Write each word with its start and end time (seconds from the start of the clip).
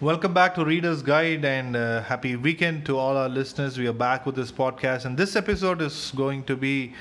Welcome 0.00 0.34
back 0.34 0.54
to 0.56 0.64
Reader's 0.64 1.02
Guide 1.02 1.44
and 1.46 1.74
uh, 1.74 2.02
happy 2.02 2.36
weekend 2.36 2.84
to 2.84 2.98
all 2.98 3.16
our 3.16 3.30
listeners. 3.30 3.78
We 3.78 3.86
are 3.86 3.94
back 3.94 4.26
with 4.26 4.34
this 4.34 4.52
podcast, 4.52 5.06
and 5.06 5.16
this 5.16 5.36
episode 5.36 5.80
is 5.80 6.12
going 6.14 6.44
to 6.44 6.54
be 6.54 6.92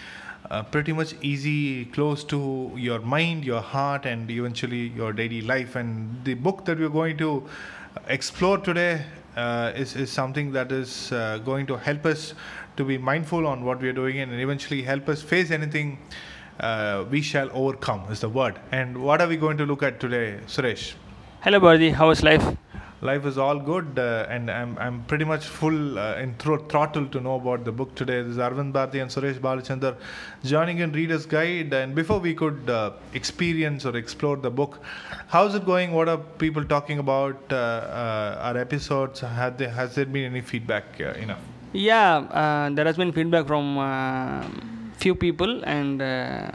uh, 0.50 0.64
pretty 0.64 0.94
much 0.94 1.14
easy, 1.22 1.86
close 1.86 2.24
to 2.26 2.72
your 2.78 3.00
mind, 3.00 3.44
your 3.44 3.60
heart, 3.60 4.06
and 4.06 4.32
eventually 4.32 4.88
your 4.96 5.12
daily 5.12 5.42
life. 5.42 5.76
And 5.76 6.24
the 6.24 6.36
book 6.36 6.64
that 6.66 6.80
we're 6.80 6.88
going 6.88 7.18
to 7.18 7.44
explore 8.08 8.60
today 8.60 9.04
uh, 9.36 9.74
is, 9.76 9.98
is 9.98 10.10
something 10.10 10.54
that 10.54 10.72
is 10.72 11.12
uh, 11.12 11.40
going 11.40 11.66
to 11.68 11.76
help 11.76 12.06
us 12.06 12.34
to 12.78 12.86
be 12.86 12.98
mindful 12.98 13.46
on 13.46 13.66
what 13.66 13.82
we 13.82 13.90
are 13.90 13.94
doing 13.94 14.20
and 14.20 14.32
eventually 14.34 14.82
help 14.84 15.10
us 15.10 15.22
face 15.22 15.52
anything. 15.52 15.98
Uh, 16.62 17.04
we 17.10 17.22
shall 17.22 17.50
overcome 17.52 18.10
is 18.10 18.22
the 18.22 18.30
word. 18.30 18.58
And 18.72 19.04
what 19.04 19.22
are 19.22 19.28
we 19.28 19.36
going 19.36 19.58
to 19.58 19.66
look 19.66 19.84
at 19.84 20.00
today, 20.00 20.40
Suresh? 20.48 20.94
Hello, 21.46 21.60
Bharati. 21.60 21.92
How 21.92 22.10
is 22.10 22.24
life? 22.24 22.44
life 23.02 23.24
is 23.24 23.38
all 23.38 23.60
good 23.60 24.00
uh, 24.00 24.26
and 24.30 24.50
I'm, 24.50 24.76
I'm 24.80 25.04
pretty 25.04 25.26
much 25.26 25.46
full 25.46 26.00
uh, 26.00 26.16
in 26.16 26.34
thro- 26.40 26.66
throttle 26.72 27.06
to 27.10 27.20
know 27.22 27.36
about 27.36 27.66
the 27.66 27.72
book 27.72 27.94
today. 27.94 28.24
This 28.24 28.32
is 28.32 28.38
arvind 28.38 28.72
bharti 28.78 29.00
and 29.00 29.12
suresh 29.12 29.38
balachandar 29.38 29.96
joining 30.44 30.80
in 30.80 30.92
reader's 30.92 31.28
guide. 31.28 31.72
And 31.72 31.94
before 31.94 32.20
we 32.20 32.34
could 32.34 32.68
uh, 32.68 32.94
experience 33.14 33.86
or 33.86 33.96
explore 33.96 34.38
the 34.38 34.50
book 34.50 34.80
how's 35.28 35.54
it 35.54 35.68
going? 35.68 35.92
What 35.92 36.10
are 36.10 36.18
people 36.46 36.66
talking 36.66 36.98
about 36.98 37.38
uh, 37.52 37.56
uh, 37.56 38.48
our 38.48 38.58
episodes? 38.58 39.20
Had 39.20 39.60
there, 39.60 39.70
has 39.70 39.94
there 39.94 40.06
been 40.06 40.26
any 40.34 40.42
feedback 40.42 40.86
uh, 41.00 41.10
enough? 41.26 41.44
Yeah, 41.74 42.16
uh, 42.42 42.70
there 42.72 42.86
has 42.86 42.98
been 42.98 43.12
feedback 43.12 43.46
from 43.46 43.78
few 44.98 45.14
people, 45.14 45.64
and 45.66 46.02
uh, 46.02 46.50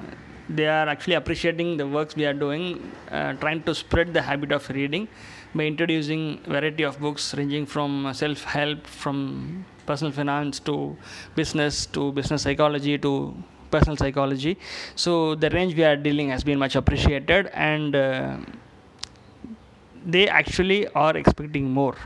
they 0.54 0.66
are 0.66 0.88
actually 0.88 1.14
appreciating 1.14 1.76
the 1.76 1.86
works 1.86 2.16
we 2.16 2.24
are 2.24 2.32
doing, 2.32 2.92
uh, 3.10 3.32
trying 3.34 3.62
to 3.62 3.74
spread 3.74 4.12
the 4.12 4.22
habit 4.22 4.52
of 4.52 4.68
reading 4.70 5.08
by 5.54 5.64
introducing 5.64 6.40
variety 6.46 6.82
of 6.82 6.98
books 7.00 7.34
ranging 7.34 7.66
from 7.66 8.10
self-help, 8.12 8.86
from 8.86 9.64
personal 9.86 10.12
finance 10.12 10.60
to 10.60 10.96
business 11.34 11.86
to 11.86 12.12
business 12.12 12.42
psychology 12.42 12.98
to 12.98 13.34
personal 13.70 13.96
psychology. 13.96 14.58
So 14.94 15.34
the 15.34 15.50
range 15.50 15.74
we 15.74 15.84
are 15.84 15.96
dealing 15.96 16.30
has 16.30 16.44
been 16.44 16.58
much 16.58 16.76
appreciated, 16.76 17.50
and 17.54 17.94
uh, 17.94 18.36
they 20.04 20.28
actually 20.28 20.88
are 20.88 21.16
expecting 21.16 21.70
more. 21.70 21.96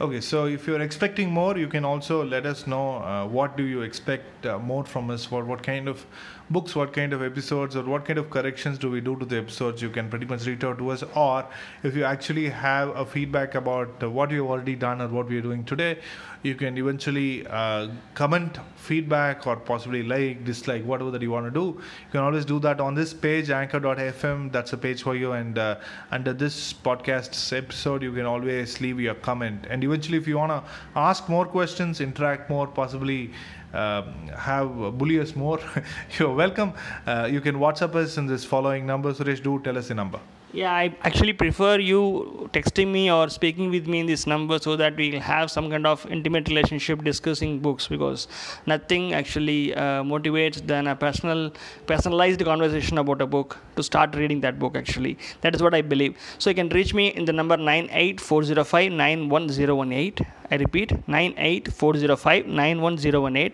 Okay, 0.00 0.22
so 0.22 0.46
if 0.46 0.66
you're 0.66 0.80
expecting 0.80 1.30
more, 1.30 1.58
you 1.58 1.68
can 1.68 1.84
also 1.84 2.24
let 2.24 2.46
us 2.46 2.66
know 2.66 2.96
uh, 2.96 3.26
what 3.26 3.58
do 3.58 3.64
you 3.64 3.82
expect 3.82 4.46
uh, 4.46 4.58
more 4.58 4.82
from 4.82 5.10
us. 5.10 5.30
What 5.30 5.46
what 5.46 5.62
kind 5.62 5.88
of 5.88 6.06
books, 6.50 6.74
what 6.74 6.92
kind 6.92 7.12
of 7.12 7.22
episodes, 7.22 7.76
or 7.76 7.84
what 7.84 8.04
kind 8.04 8.18
of 8.18 8.30
corrections 8.30 8.78
do 8.78 8.90
we 8.90 9.00
do 9.00 9.16
to 9.16 9.24
the 9.24 9.38
episodes? 9.38 9.80
You 9.82 9.90
can 9.90 10.08
pretty 10.08 10.26
much 10.26 10.46
reach 10.46 10.64
out 10.64 10.78
to 10.78 10.90
us, 10.90 11.04
or 11.14 11.46
if 11.82 11.96
you 11.96 12.04
actually 12.04 12.48
have 12.48 12.88
a 12.96 13.06
feedback 13.06 13.54
about 13.54 14.02
what 14.02 14.30
you've 14.30 14.50
already 14.50 14.74
done 14.74 15.00
or 15.00 15.08
what 15.08 15.28
we 15.28 15.38
are 15.38 15.42
doing 15.42 15.64
today, 15.64 15.98
you 16.42 16.54
can 16.54 16.78
eventually 16.78 17.46
uh, 17.48 17.88
comment 18.14 18.58
feedback 18.76 19.46
or 19.46 19.56
possibly 19.56 20.02
like, 20.02 20.44
dislike, 20.44 20.82
whatever 20.84 21.10
that 21.10 21.20
you 21.20 21.30
want 21.30 21.44
to 21.46 21.50
do. 21.50 21.66
You 21.66 22.10
can 22.12 22.20
always 22.20 22.44
do 22.46 22.58
that 22.60 22.80
on 22.80 22.94
this 22.94 23.12
page, 23.12 23.50
anchor.fm. 23.50 24.50
That's 24.50 24.72
a 24.72 24.78
page 24.78 25.02
for 25.02 25.14
you, 25.14 25.32
and 25.32 25.58
uh, 25.58 25.76
under 26.10 26.32
this 26.32 26.72
podcast's 26.72 27.52
episode, 27.52 28.02
you 28.02 28.12
can 28.12 28.26
always 28.26 28.80
leave 28.80 28.98
your 28.98 29.14
comment 29.14 29.66
and 29.70 29.84
eventually 29.84 30.18
if 30.18 30.26
you 30.26 30.36
want 30.36 30.50
to 30.52 30.62
ask 30.96 31.28
more 31.28 31.46
questions 31.46 32.00
interact 32.00 32.50
more 32.50 32.66
possibly 32.66 33.30
uh, 33.72 34.02
have 34.36 34.98
bully 34.98 35.20
us 35.20 35.36
more? 35.36 35.58
You're 36.18 36.34
welcome. 36.34 36.74
Uh, 37.06 37.28
you 37.30 37.40
can 37.40 37.56
whatsapp 37.56 37.94
us 37.94 38.18
in 38.18 38.26
this 38.26 38.44
following 38.44 38.86
number. 38.86 39.12
Suresh 39.12 39.42
do 39.42 39.60
tell 39.60 39.78
us 39.78 39.88
the 39.88 39.94
number 39.94 40.20
Yeah, 40.52 40.72
I 40.72 40.92
actually 41.02 41.32
prefer 41.32 41.78
you 41.78 42.50
texting 42.52 42.88
me 42.90 43.08
or 43.08 43.28
speaking 43.28 43.70
with 43.70 43.86
me 43.86 44.00
in 44.00 44.06
this 44.06 44.26
number 44.26 44.58
so 44.58 44.74
that 44.74 44.96
we'll 44.96 45.20
have 45.20 45.48
some 45.48 45.70
kind 45.70 45.86
of 45.86 46.04
intimate 46.10 46.48
relationship 46.48 47.04
discussing 47.04 47.60
books 47.60 47.86
because 47.86 48.26
nothing 48.66 49.14
actually 49.14 49.72
uh, 49.76 50.02
motivates 50.02 50.66
than 50.66 50.88
a 50.88 50.96
personal, 50.96 51.52
personalized 51.86 52.44
conversation 52.44 52.98
about 52.98 53.22
a 53.22 53.28
book 53.28 53.58
to 53.76 53.84
start 53.84 54.16
reading 54.16 54.40
that 54.40 54.58
book 54.58 54.76
actually. 54.76 55.16
That 55.42 55.54
is 55.54 55.62
what 55.62 55.72
I 55.72 55.82
believe. 55.82 56.16
So 56.38 56.50
you 56.50 56.56
can 56.56 56.68
reach 56.70 56.94
me 56.94 57.08
in 57.08 57.26
the 57.26 57.32
number 57.32 57.56
98405 57.56 58.90
91018. 58.90 60.26
I 60.50 60.56
repeat 60.56 60.90
98405 61.06 62.46
91018. 62.46 63.52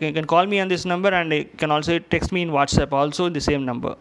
You 0.00 0.12
can 0.12 0.26
call 0.26 0.46
me 0.46 0.60
on 0.60 0.68
this 0.68 0.84
number 0.84 1.08
and 1.08 1.32
you 1.32 1.46
can 1.56 1.72
also 1.72 1.98
text 1.98 2.30
me 2.30 2.42
in 2.42 2.50
WhatsApp 2.50 2.92
also 2.92 3.28
the 3.28 3.40
same 3.40 3.64
number. 3.64 3.96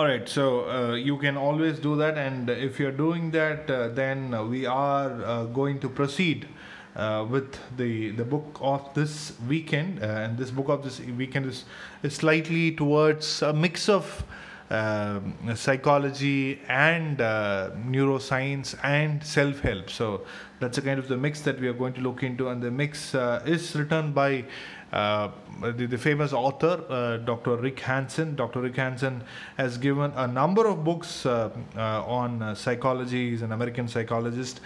All 0.00 0.06
right 0.06 0.30
so 0.30 0.44
uh, 0.70 0.94
you 0.94 1.18
can 1.18 1.36
always 1.36 1.78
do 1.78 1.94
that 1.94 2.16
and 2.16 2.48
if 2.48 2.80
you're 2.80 2.98
doing 3.00 3.30
that 3.30 3.70
uh, 3.70 3.88
then 3.88 4.30
we 4.48 4.64
are 4.64 5.22
uh, 5.24 5.44
going 5.44 5.78
to 5.78 5.90
proceed 5.90 6.48
uh, 6.96 7.26
with 7.28 7.58
the 7.76 8.10
the 8.12 8.24
book 8.24 8.58
of 8.62 8.94
this 8.94 9.34
weekend 9.46 10.02
uh, 10.02 10.06
and 10.06 10.38
this 10.38 10.50
book 10.50 10.70
of 10.70 10.82
this 10.82 11.00
weekend 11.18 11.44
is, 11.44 11.66
is 12.02 12.14
slightly 12.14 12.72
towards 12.72 13.42
a 13.42 13.52
mix 13.52 13.90
of 13.90 14.24
um, 14.70 15.34
psychology 15.56 16.60
and 16.68 17.20
uh, 17.20 17.70
neuroscience 17.84 18.78
and 18.84 19.22
self-help. 19.22 19.90
So 19.90 20.22
that's 20.60 20.78
a 20.78 20.82
kind 20.82 20.98
of 20.98 21.08
the 21.08 21.16
mix 21.16 21.40
that 21.42 21.60
we 21.60 21.66
are 21.66 21.72
going 21.72 21.92
to 21.94 22.00
look 22.00 22.22
into 22.22 22.48
and 22.48 22.62
the 22.62 22.70
mix 22.70 23.14
uh, 23.14 23.42
is 23.44 23.74
written 23.74 24.12
by 24.12 24.44
uh, 24.92 25.28
the, 25.62 25.86
the 25.86 25.98
famous 25.98 26.32
author 26.32 26.84
uh, 26.88 27.16
dr 27.18 27.56
rick 27.56 27.80
hansen. 27.80 28.34
Dr 28.34 28.60
rick 28.60 28.76
hansen 28.76 29.22
has 29.56 29.78
given 29.78 30.12
a 30.16 30.26
number 30.26 30.66
of 30.66 30.82
books 30.84 31.26
uh, 31.26 31.50
uh, 31.76 32.04
on 32.04 32.42
uh, 32.42 32.54
psychology. 32.54 33.30
He's 33.30 33.42
an 33.42 33.52
american 33.52 33.88
psychologist. 33.88 34.60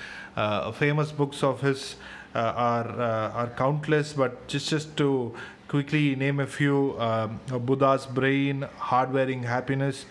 Famous 0.75 1.13
books 1.13 1.43
of 1.43 1.61
his 1.61 1.97
are 2.35 2.89
are 3.01 3.51
countless 3.57 4.13
but 4.13 4.47
just 4.49 4.69
just 4.69 4.97
to 4.97 5.35
quickly 5.69 6.17
name 6.17 6.41
a 6.41 6.47
few 6.47 6.99
um, 7.01 7.41
buddha's 7.65 8.07
brain 8.07 8.67
hardwiring 8.79 9.45
happiness 9.45 10.07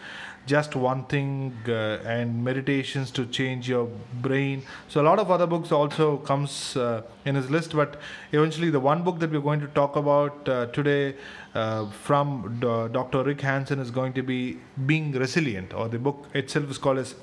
just 0.45 0.75
one 0.75 1.05
thing 1.05 1.53
uh, 1.67 1.99
and 2.05 2.43
meditations 2.43 3.11
to 3.11 3.25
change 3.25 3.69
your 3.69 3.87
brain. 4.21 4.63
So 4.89 5.01
a 5.01 5.05
lot 5.05 5.19
of 5.19 5.31
other 5.31 5.47
books 5.47 5.71
also 5.71 6.17
comes 6.17 6.75
uh, 6.75 7.03
in 7.25 7.35
his 7.35 7.49
list 7.49 7.75
but 7.75 7.99
eventually 8.31 8.69
the 8.69 8.79
one 8.79 9.03
book 9.03 9.19
that 9.19 9.31
we're 9.31 9.41
going 9.41 9.61
to 9.61 9.67
talk 9.67 9.95
about 9.95 10.49
uh, 10.49 10.65
today 10.67 11.15
uh, 11.55 11.89
from 11.91 12.57
D- 12.59 12.93
dr 12.93 13.23
rick 13.23 13.41
hansen 13.41 13.79
is 13.79 13.91
going 13.91 14.13
to 14.13 14.23
be 14.23 14.57
being 14.85 15.11
resilient 15.11 15.73
or 15.73 15.87
the 15.87 15.99
book 15.99 16.25
itself 16.33 16.69
is 16.69 16.77
called 16.77 16.97
as 16.97 17.15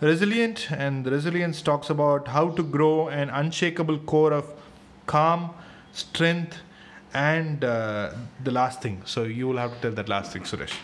resilient 0.00 0.70
and 0.72 1.06
resilience 1.06 1.62
talks 1.62 1.90
about 1.90 2.28
how 2.28 2.50
to 2.50 2.62
grow 2.62 3.08
an 3.08 3.30
unshakable 3.30 3.98
core 3.98 4.32
of 4.32 4.52
calm 5.06 5.50
strength 5.92 6.58
and 7.14 7.64
uh, 7.64 8.12
the 8.44 8.50
last 8.50 8.82
thing. 8.82 9.02
So 9.06 9.24
you 9.24 9.48
will 9.48 9.56
have 9.56 9.72
to 9.74 9.80
tell 9.80 9.92
that 9.92 10.08
last 10.08 10.32
thing 10.32 10.42
suresh. 10.42 10.74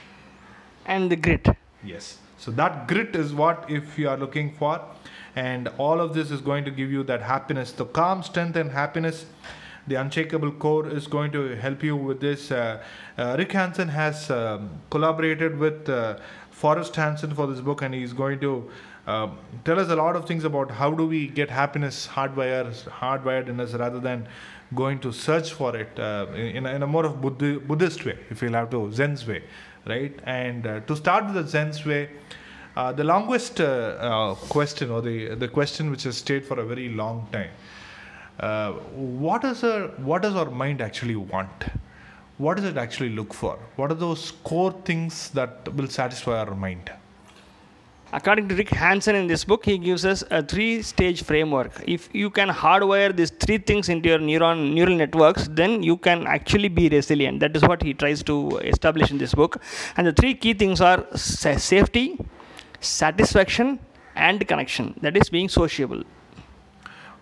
And 0.87 1.11
the 1.11 1.17
grit. 1.17 1.47
Yes. 1.85 2.19
So 2.39 2.51
that 2.53 2.89
grit 2.89 3.15
is 3.15 3.33
what 3.33 3.65
if 3.69 3.99
you 3.99 4.09
are 4.09 4.17
looking 4.17 4.53
for, 4.55 4.81
and 5.37 5.69
all 5.79 6.01
of 6.01 6.13
this 6.15 6.31
is 6.31 6.41
going 6.41 6.65
to 6.65 6.71
give 6.71 6.91
you 6.91 7.03
that 7.05 7.23
happiness, 7.23 7.73
the 7.73 7.85
calm, 7.85 8.23
strength, 8.23 8.57
and 8.57 8.71
happiness. 8.71 9.27
The 9.89 9.97
unshakable 9.97 10.53
core 10.53 10.89
is 10.89 11.09
going 11.09 11.33
to 11.33 11.57
help 11.57 11.83
you 11.83 11.97
with 11.97 12.21
this. 12.21 12.53
Uh, 12.53 12.83
uh, 13.19 13.35
Rick 13.37 13.51
Hansen 13.53 13.89
has 13.89 14.31
um, 14.31 14.71
collaborated 14.91 15.59
with 15.59 15.89
uh, 15.89 16.19
Forrest 16.53 16.95
Hansen 16.95 17.35
for 17.35 17.49
this 17.49 17.61
book, 17.61 17.83
and 17.83 17.93
he's 17.93 18.13
going 18.13 18.39
to 18.41 18.71
um, 19.09 19.39
tell 19.65 19.81
us 19.81 19.89
a 19.89 19.97
lot 19.97 20.15
of 20.15 20.27
things 20.27 20.45
about 20.45 20.71
how 20.71 20.93
do 20.93 21.05
we 21.07 21.27
get 21.27 21.51
happiness 21.51 22.07
hardwired, 22.07 22.73
hardwired 22.91 23.49
in 23.49 23.59
us 23.59 23.73
rather 23.75 23.99
than 23.99 24.29
going 24.73 25.01
to 25.01 25.13
search 25.13 25.53
for 25.53 25.77
it 25.77 25.99
uh, 25.99 26.27
in, 26.37 26.65
a- 26.65 26.71
in 26.75 26.83
a 26.85 26.87
more 26.87 27.05
of 27.05 27.21
Buddhi- 27.21 27.59
Buddhist 27.59 28.05
way, 28.05 28.17
if 28.31 28.41
you'll 28.41 28.53
have 28.53 28.71
to, 28.71 28.93
Zen's 28.93 29.27
way, 29.27 29.43
right? 29.87 30.19
And 30.25 30.67
uh, 30.67 30.81
to 30.81 30.97
start 30.97 31.27
with 31.27 31.35
the 31.35 31.47
Zen's 31.47 31.85
way, 31.85 32.11
uh, 32.77 32.93
the 32.93 33.05
longest 33.05 33.61
uh, 33.61 33.65
uh, 33.65 34.35
question 34.35 34.91
or 34.91 35.03
the, 35.03 35.35
the 35.35 35.49
question 35.49 35.91
which 35.91 36.05
has 36.05 36.17
stayed 36.17 36.45
for 36.45 36.59
a 36.61 36.65
very 36.65 36.89
long 36.89 37.29
time, 37.33 37.51
uh, 38.41 38.73
what, 38.73 39.45
is 39.45 39.63
our, 39.63 39.89
what 39.99 40.23
does 40.23 40.35
our 40.35 40.51
mind 40.51 40.81
actually 40.81 41.17
want? 41.17 41.65
What 42.39 42.57
does 42.57 42.65
it 42.65 42.77
actually 42.77 43.11
look 43.11 43.35
for? 43.35 43.59
What 43.77 43.91
are 43.91 43.95
those 43.95 44.33
core 44.43 44.75
things 44.85 45.31
that 45.31 45.73
will 45.75 45.89
satisfy 45.89 46.39
our 46.39 46.55
mind? 46.55 46.91
According 48.15 48.49
to 48.49 48.55
Rick 48.55 48.69
Hansen 48.71 49.15
in 49.17 49.27
this 49.27 49.43
book, 49.45 49.65
he 49.65 49.79
gives 49.79 50.05
us 50.05 50.23
a 50.31 50.43
three 50.43 50.83
stage 50.83 51.23
framework. 51.23 51.83
If 51.87 52.11
you 52.13 52.29
can 52.29 52.49
hardwire 52.51 53.15
these 53.17 53.31
three 53.31 53.57
things 53.57 53.89
into 53.89 54.11
your 54.11 54.19
neuron 54.19 54.75
neural 54.75 54.95
networks, 54.97 55.49
then 55.51 55.83
you 55.83 55.97
can 55.97 56.27
actually 56.27 56.69
be 56.69 56.89
resilient. 56.91 57.41
That 57.41 57.57
is 57.57 57.63
what 57.63 57.83
he 57.83 57.95
tries 57.95 58.23
to 58.25 58.59
establish 58.59 59.11
in 59.11 59.17
this 59.17 59.35
book. 59.35 59.63
And 59.97 60.07
the 60.07 60.13
three 60.13 60.35
key 60.35 60.53
things 60.53 60.83
are 60.83 61.07
safety, 61.17 62.19
satisfaction, 62.81 63.79
and 64.15 64.47
connection. 64.47 64.95
That 65.01 65.17
is 65.17 65.31
being 65.31 65.49
sociable. 65.49 66.03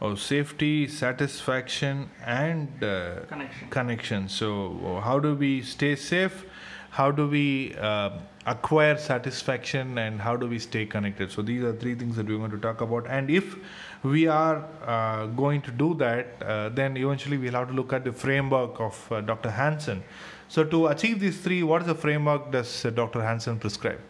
Oh, 0.03 0.15
safety, 0.17 0.89
satisfaction, 0.89 2.11
and 2.25 2.83
uh, 2.83 3.21
Connection. 3.29 3.69
connection. 3.69 4.29
So, 4.29 5.01
how 5.05 5.19
do 5.21 5.35
we 5.35 5.63
stay 5.63 5.95
safe? 5.95 6.47
How 6.91 7.11
do 7.11 7.29
we 7.29 7.75
uh, 7.79 8.11
acquire 8.47 8.99
satisfaction 8.99 9.97
and 9.99 10.21
how 10.21 10.37
do 10.37 10.47
we 10.49 10.59
stay 10.59 10.87
connected? 10.87 11.31
So 11.31 11.41
these 11.41 11.63
are 11.63 11.73
three 11.73 11.95
things 11.95 12.17
that 12.17 12.27
we're 12.27 12.39
going 12.39 12.51
to 12.51 12.59
talk 12.59 12.81
about. 12.81 13.07
And 13.07 13.31
if 13.31 13.57
we 14.03 14.27
are 14.27 14.65
uh, 14.85 15.27
going 15.27 15.63
to 15.63 15.71
do 15.71 15.95
that 15.95 16.43
uh, 16.43 16.69
then 16.71 16.97
eventually 16.97 17.37
we'll 17.39 17.53
have 17.53 17.69
to 17.69 17.75
look 17.75 17.93
at 17.93 18.05
the 18.05 18.13
framework 18.13 18.81
of 18.81 19.13
uh, 19.13 19.21
dr 19.21 19.51
hansen. 19.51 20.03
So 20.49 20.65
to 20.65 20.87
achieve 20.89 21.21
these 21.21 21.41
three 21.41 21.63
what 21.63 21.83
is 21.83 21.89
the 21.89 21.95
framework 21.95 22.51
does 22.51 22.85
uh, 22.85 22.91
dr 22.91 23.23
hansen 23.23 23.59
prescribe? 23.59 24.01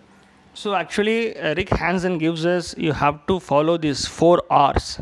So 0.55 0.75
actually 0.75 1.37
uh, 1.37 1.55
rick 1.55 1.71
hansen 1.71 2.19
gives 2.19 2.47
us 2.47 2.75
you 2.79 2.93
have 2.93 3.27
to 3.27 3.41
follow 3.41 3.77
these 3.77 4.07
four 4.07 4.43
r's. 4.49 5.01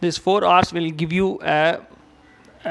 These 0.00 0.18
four 0.18 0.44
r's 0.44 0.72
will 0.72 0.90
give 0.90 1.12
you 1.12 1.40
a 1.42 1.80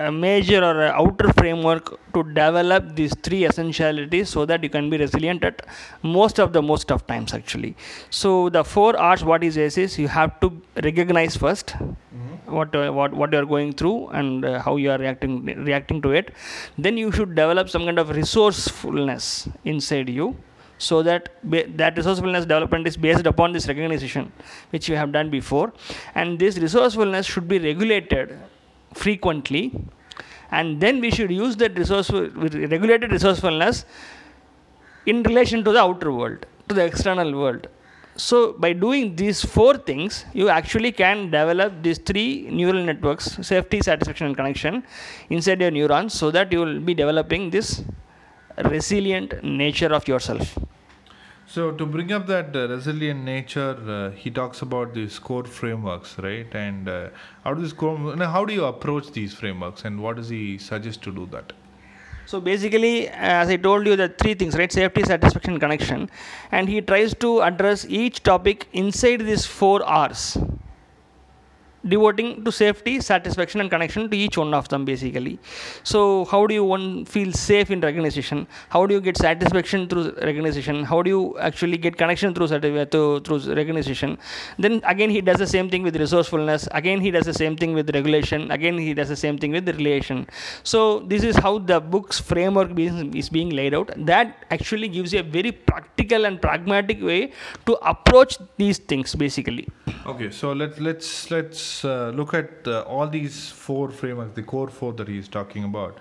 a 0.05 0.11
major 0.11 0.63
or 0.63 0.85
a 0.85 0.89
outer 1.01 1.31
framework 1.33 1.99
to 2.13 2.23
develop 2.23 2.95
these 2.95 3.13
three 3.25 3.45
essentialities 3.45 4.29
so 4.29 4.45
that 4.45 4.63
you 4.63 4.69
can 4.69 4.89
be 4.89 4.97
resilient 4.97 5.43
at 5.43 5.65
most 6.03 6.39
of 6.39 6.53
the 6.53 6.61
most 6.61 6.91
of 6.91 7.05
times 7.07 7.33
actually. 7.33 7.75
So 8.09 8.49
the 8.49 8.63
four 8.63 8.95
r's 8.97 9.23
what 9.23 9.43
is 9.43 9.55
says 9.55 9.77
is 9.77 9.97
you 9.99 10.07
have 10.07 10.39
to 10.41 10.49
recognize 10.87 11.37
1st 11.37 11.73
mm-hmm. 11.77 12.55
what 12.57 12.75
uh, 12.75 12.91
what 12.97 13.13
what 13.21 13.31
you 13.33 13.39
are 13.39 13.49
going 13.53 13.71
through 13.73 13.97
and 14.19 14.45
uh, 14.45 14.59
how 14.65 14.75
you 14.81 14.91
are 14.91 14.97
reacting 15.05 15.45
reacting 15.69 16.01
to 16.01 16.11
it. 16.11 16.33
Then 16.77 16.97
you 16.97 17.11
should 17.11 17.33
develop 17.43 17.69
some 17.69 17.85
kind 17.85 17.99
of 18.03 18.09
resourcefulness 18.21 19.49
inside 19.65 20.09
you 20.09 20.35
so 20.77 21.01
that 21.03 21.29
that 21.77 21.97
resourcefulness 21.97 22.45
development 22.45 22.87
is 22.87 22.97
based 22.97 23.25
upon 23.25 23.51
this 23.51 23.67
recognition 23.67 24.31
which 24.69 24.87
you 24.89 24.95
have 24.95 25.11
done 25.11 25.29
before. 25.29 25.73
And 26.15 26.39
this 26.39 26.57
resourcefulness 26.57 27.25
should 27.25 27.47
be 27.47 27.59
regulated 27.59 28.37
frequently. 28.93 29.73
And 30.51 30.79
then 30.79 31.01
we 31.01 31.11
should 31.11 31.31
use 31.31 31.55
that 31.57 31.77
resource 31.77 32.09
regulated 32.09 33.11
resourcefulness 33.11 33.85
in 35.05 35.23
relation 35.23 35.63
to 35.63 35.71
the 35.71 35.79
outer 35.79 36.11
world 36.11 36.45
to 36.69 36.75
the 36.75 36.83
external 36.83 37.33
world. 37.33 37.67
So 38.15 38.53
by 38.53 38.73
doing 38.73 39.15
these 39.15 39.43
four 39.45 39.77
things 39.77 40.25
you 40.33 40.49
actually 40.49 40.91
can 40.91 41.29
develop 41.29 41.83
these 41.83 41.99
three 41.99 42.49
neural 42.49 42.83
networks 42.83 43.25
safety 43.45 43.79
satisfaction 43.81 44.27
and 44.27 44.35
connection 44.35 44.83
inside 45.29 45.61
your 45.61 45.69
neurons 45.69 46.13
so 46.13 46.31
that 46.31 46.51
you 46.51 46.59
will 46.59 46.79
be 46.79 46.95
developing 46.95 47.51
this 47.51 47.83
resilient 48.65 49.43
nature 49.43 49.93
of 49.93 50.07
yourself 50.07 50.57
so 51.49 51.71
to 51.71 51.85
bring 51.85 52.11
up 52.11 52.27
that 52.27 52.53
uh, 52.53 52.67
resilient 52.67 53.23
nature, 53.23 53.77
uh, 53.87 54.11
he 54.11 54.29
talks 54.29 54.61
about 54.61 54.93
these 54.93 55.17
core 55.17 55.45
frameworks, 55.45 56.17
right? 56.19 56.53
And 56.53 56.89
uh, 56.89 57.09
how 57.45 57.53
do 57.53 57.71
core, 57.71 58.17
how 58.17 58.43
do 58.43 58.53
you 58.53 58.65
approach 58.65 59.11
these 59.13 59.33
frameworks, 59.33 59.85
and 59.85 60.03
what 60.03 60.17
does 60.17 60.27
he 60.27 60.57
suggest 60.57 61.01
to 61.03 61.11
do 61.11 61.25
that? 61.27 61.53
So 62.25 62.41
basically, 62.41 63.07
as 63.07 63.47
I 63.47 63.55
told 63.55 63.87
you, 63.87 63.95
the 63.95 64.09
three 64.09 64.33
things, 64.33 64.57
right? 64.57 64.69
Safety, 64.69 65.03
satisfaction, 65.03 65.57
connection, 65.57 66.09
and 66.51 66.67
he 66.67 66.81
tries 66.81 67.15
to 67.15 67.41
address 67.41 67.85
each 67.87 68.23
topic 68.23 68.67
inside 68.73 69.21
these 69.21 69.45
four 69.45 69.81
R's 69.83 70.37
devoting 71.87 72.43
to 72.43 72.51
safety, 72.51 72.99
satisfaction, 73.01 73.61
and 73.61 73.69
connection 73.69 74.09
to 74.09 74.17
each 74.17 74.37
one 74.37 74.53
of 74.53 74.67
them 74.69 74.85
basically. 74.85 75.39
So, 75.83 76.25
how 76.25 76.47
do 76.47 76.53
you 76.53 76.63
one 76.63 77.05
feel 77.05 77.31
safe 77.31 77.71
in 77.71 77.81
recognition? 77.81 78.47
How 78.69 78.85
do 78.85 78.93
you 78.93 79.01
get 79.01 79.17
satisfaction 79.17 79.87
through 79.87 80.13
recognition? 80.29 80.83
How 80.83 81.01
do 81.01 81.09
you 81.09 81.37
actually 81.39 81.77
get 81.77 81.97
connection 81.97 82.33
through 82.33 82.47
through, 82.47 83.19
through 83.21 83.53
recognition? 83.53 84.17
Then 84.57 84.81
again, 84.85 85.09
he 85.09 85.21
does 85.21 85.37
the 85.37 85.47
same 85.47 85.69
thing 85.69 85.83
with 85.83 85.95
resourcefulness. 85.95 86.67
Again, 86.71 87.01
he 87.01 87.11
does 87.11 87.25
the 87.25 87.33
same 87.33 87.55
thing 87.55 87.73
with 87.73 87.93
regulation. 87.93 88.51
Again, 88.51 88.77
he 88.77 88.93
does 88.93 89.09
the 89.09 89.15
same 89.15 89.37
thing 89.37 89.51
with 89.51 89.67
relation. 89.69 90.27
So, 90.63 90.99
this 90.99 91.23
is 91.23 91.35
how 91.35 91.59
the 91.59 91.79
book's 91.79 92.19
framework 92.19 92.77
is 92.77 93.29
being 93.29 93.49
laid 93.49 93.73
out. 93.73 93.91
That 93.97 94.45
actually 94.51 94.87
gives 94.87 95.13
you 95.13 95.19
a 95.19 95.23
very 95.23 95.51
practical 95.51 96.25
and 96.25 96.41
pragmatic 96.41 97.01
way 97.01 97.31
to 97.65 97.73
approach 97.93 98.37
these 98.57 98.77
things 98.77 99.15
basically. 99.15 99.67
Okay, 100.05 100.31
so 100.31 100.53
let 100.53 100.79
let's 100.79 101.29
let's 101.31 101.76
uh, 101.85 102.09
look 102.09 102.33
at 102.33 102.67
uh, 102.67 102.81
all 102.81 103.07
these 103.07 103.49
four 103.49 103.91
frameworks, 103.91 104.35
the 104.35 104.43
core 104.43 104.69
four 104.69 104.93
that 104.93 105.07
he's 105.07 105.27
talking 105.27 105.63
about. 105.63 105.97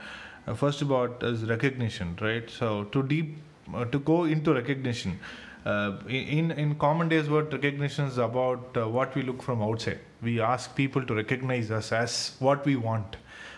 Uh, 0.47 0.55
first, 0.55 0.83
about 0.83 1.23
is 1.23 1.45
recognition, 1.45 2.17
right? 2.21 2.49
So 2.49 2.85
to 2.85 3.03
deep 3.03 3.37
uh, 3.75 3.85
to 3.87 3.99
go 3.99 4.25
into 4.25 4.55
recognition. 4.55 5.19
Uh, 5.65 5.99
in 6.07 6.53
in 6.53 6.77
common 6.77 7.09
days 7.09 7.29
word 7.29 7.53
recognition 7.53 8.05
is 8.05 8.19
about 8.19 8.77
uh, 8.77 8.89
what 8.89 9.13
we 9.17 9.23
look 9.23 9.43
from 9.43 9.61
outside 9.61 9.99
we 10.23 10.41
ask 10.41 10.77
people 10.77 11.05
to 11.05 11.13
recognize 11.13 11.73
us 11.73 11.91
as 11.91 12.37
what 12.39 12.65
we 12.65 12.77
want 12.77 13.17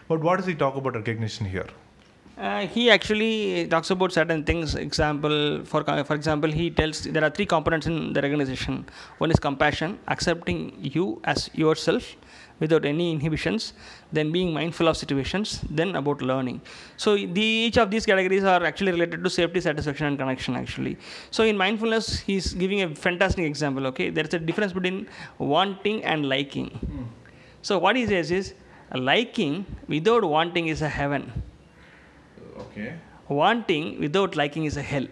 but 0.09 0.19
what 0.19 0.39
does 0.39 0.47
he 0.47 0.55
talk 0.55 0.75
about 0.75 0.95
recognition 0.95 1.45
here 1.45 1.67
uh, 2.39 2.67
he 2.67 2.91
actually 2.91 3.67
talks 3.67 3.91
about 3.91 4.13
certain 4.13 4.45
things. 4.45 4.75
Example, 4.75 5.65
for 5.65 5.83
for 6.05 6.15
example, 6.15 6.51
he 6.51 6.71
tells 6.71 7.03
there 7.03 7.25
are 7.25 7.31
three 7.31 7.47
components 7.47 7.87
in 7.87 8.13
the 8.13 8.23
recognition. 8.23 8.87
One 9.19 9.31
is 9.31 9.41
compassion, 9.41 9.99
accepting 10.07 10.77
you 10.81 11.21
as 11.25 11.51
yourself 11.53 12.17
without 12.61 12.85
any 12.85 13.11
inhibitions. 13.11 13.73
Then 14.13 14.31
being 14.31 14.53
mindful 14.53 14.89
of 14.89 14.97
situations. 14.97 15.61
Then 15.69 15.97
about 15.97 16.23
learning. 16.23 16.61
So 16.97 17.17
the, 17.17 17.41
each 17.41 17.77
of 17.77 17.91
these 17.91 18.07
categories 18.07 18.45
are 18.45 18.63
actually 18.65 18.93
related 18.93 19.25
to 19.25 19.31
safety, 19.31 19.61
satisfaction, 19.61 20.07
and 20.07 20.19
connection. 20.19 20.55
Actually, 20.55 20.97
so 21.33 21.43
in 21.43 21.57
mindfulness, 21.57 22.21
he's 22.21 22.55
giving 22.55 22.83
a 22.83 22.95
fantastic 22.95 23.45
example. 23.45 23.87
Okay, 23.89 24.11
there 24.11 24.25
is 24.25 24.35
a 24.35 24.39
difference 24.39 24.73
between 24.73 25.09
wanting 25.39 26.05
and 26.05 26.29
liking. 26.29 26.71
Mm. 26.71 27.07
So 27.63 27.79
what 27.79 27.97
he 27.97 28.07
says 28.07 28.31
is, 28.31 28.55
liking 28.95 29.67
without 29.87 30.25
wanting 30.25 30.69
is 30.69 30.81
a 30.83 30.89
heaven 30.89 31.31
Okay. 32.61 32.95
Wanting 33.29 34.01
without 34.01 34.37
liking 34.37 34.65
is 34.65 34.77
a 34.77 34.83
hell. 34.83 35.07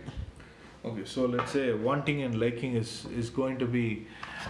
Okay, 0.84 1.04
so 1.04 1.26
let's 1.26 1.52
say 1.52 1.72
wanting 1.72 2.22
and 2.22 2.38
liking 2.40 2.76
is 2.76 3.06
is 3.22 3.30
going 3.30 3.58
to 3.58 3.66
be 3.66 4.06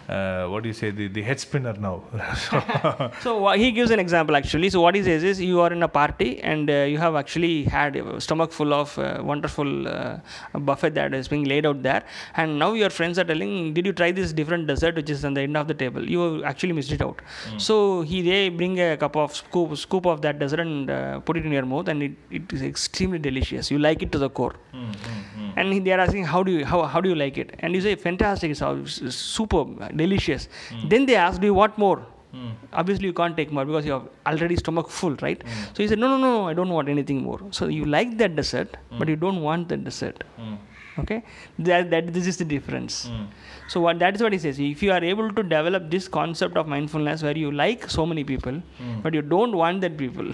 uh, 0.09 0.47
what 0.47 0.63
do 0.63 0.69
you 0.69 0.75
say? 0.75 0.91
The, 0.91 1.09
the 1.09 1.23
head 1.23 1.41
spinner 1.41 1.75
now. 1.75 2.03
So 3.21 3.51
he 3.53 3.73
gives 3.73 3.91
an 3.91 4.01
example 4.01 4.37
actually. 4.37 4.71
So 4.71 4.81
what 4.81 4.95
he 4.95 5.03
says 5.03 5.23
is 5.25 5.41
you 5.41 5.61
are 5.61 5.73
in 5.73 5.83
a 5.83 5.89
party 5.89 6.41
and 6.41 6.71
uh, 6.71 6.75
you 6.93 6.99
have 6.99 7.15
actually 7.17 7.65
had 7.65 7.97
a 7.97 8.21
stomach 8.21 8.53
full 8.53 8.73
of 8.73 8.99
uh, 8.99 9.21
wonderful 9.23 9.89
uh, 9.89 10.19
buffet 10.55 10.95
that 10.95 11.15
is 11.15 11.29
being 11.29 11.45
laid 11.45 11.67
out 11.67 11.83
there. 11.83 12.03
And 12.37 12.59
now 12.59 12.73
your 12.73 12.91
friends 12.91 13.19
are 13.19 13.25
telling 13.25 13.75
did 13.75 13.87
you 13.87 13.93
try 13.93 14.13
this 14.13 14.33
different 14.33 14.67
dessert 14.67 14.97
which 14.97 15.11
is 15.11 15.25
on 15.25 15.35
the 15.35 15.43
end 15.43 15.57
of 15.57 15.69
the 15.69 15.75
table? 15.75 16.09
You 16.09 16.45
actually 16.45 16.73
missed 16.73 16.93
it 16.93 17.03
out 17.03 17.21
mm. 17.49 17.61
so 17.61 18.03
he 18.03 18.23
they 18.23 18.49
bring 18.49 18.79
a 18.81 18.97
cup 18.97 19.17
of 19.17 19.35
scoop 19.35 19.77
scoop 19.77 20.07
of 20.07 20.23
that 20.23 20.39
dessert 20.39 20.61
and 20.61 20.91
uh, 20.91 21.21
put 21.21 21.37
it 21.37 21.45
in 21.47 21.53
your 21.53 21.67
mouth 21.67 21.89
and 21.89 22.03
it, 22.03 22.13
it 22.31 22.53
is 22.53 22.63
extremely 22.63 23.19
delicious. 23.19 23.71
You 23.71 23.79
like 23.79 24.03
it 24.03 24.13
to 24.13 24.19
the 24.19 24.31
core. 24.31 24.55
Mm, 24.75 24.93
mm, 24.93 25.53
and 25.57 25.87
they 25.87 25.93
are 25.93 26.01
asking 26.01 26.25
how 26.25 26.43
do 26.43 26.53
you 26.53 26.65
how, 26.65 26.83
how 26.83 27.01
do 27.01 27.09
you 27.09 27.15
like 27.15 27.39
it? 27.39 27.55
And 27.61 27.75
you 27.75 27.81
say 27.81 27.95
fantastic 27.95 28.51
it's 28.51 29.15
superb 29.15 29.81
Uh, 29.87 29.89
delicious. 29.95 30.49
Mm. 30.71 30.91
Then 30.91 31.07
they 31.07 31.17
asked, 31.17 31.43
you 31.43 31.55
want 31.55 31.79
more? 31.79 32.07
Mm. 32.35 32.53
Obviously, 32.73 33.07
you 33.07 33.13
can't 33.13 33.37
take 33.37 33.53
more 33.53 33.65
because 33.65 33.87
you 33.87 33.93
have 33.93 34.09
already 34.27 34.57
stomach 34.57 34.89
full, 34.89 35.17
right? 35.23 35.39
Mm. 35.39 35.77
So 35.77 35.83
he 35.83 35.89
said, 35.89 35.99
no, 35.99 36.09
no, 36.09 36.19
no, 36.19 36.49
I 36.49 36.55
don't 36.55 36.69
want 36.69 36.89
anything 36.89 37.23
more. 37.23 37.41
So 37.51 37.67
you 37.67 37.85
like 37.85 38.17
that 38.19 38.37
dessert, 38.37 38.77
hmm. 38.91 38.99
but 38.99 39.09
you 39.09 39.17
don't 39.17 39.43
want 39.43 39.69
that 39.71 39.85
dessert. 39.85 40.25
Hmm. 40.37 40.55
Okay, 40.99 41.23
that, 41.59 41.91
that 41.91 42.13
this 42.13 42.27
is 42.27 42.39
the 42.39 42.45
difference. 42.45 43.07
Hmm. 43.07 43.25
So 43.69 43.81
what 43.81 43.99
that 43.99 44.15
is 44.15 44.23
what 44.23 44.33
he 44.33 44.39
says. 44.39 44.59
If 44.59 44.83
you 44.83 44.93
are 44.93 45.05
able 45.05 45.31
to 45.31 45.43
develop 45.43 45.91
this 45.91 46.09
concept 46.09 46.57
of 46.57 46.67
mindfulness, 46.67 47.23
where 47.23 47.37
you 47.37 47.51
like 47.51 47.91
so 47.91 48.07
many 48.07 48.25
people, 48.25 48.63
but 49.03 49.13
you 49.13 49.21
don't 49.21 49.55
want 49.57 49.83
that 49.83 49.99
people, 49.99 50.33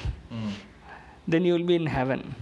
then 1.26 1.44
you 1.44 1.54
will 1.54 1.64
be 1.64 1.74
in 1.74 1.86
heaven. 1.86 2.34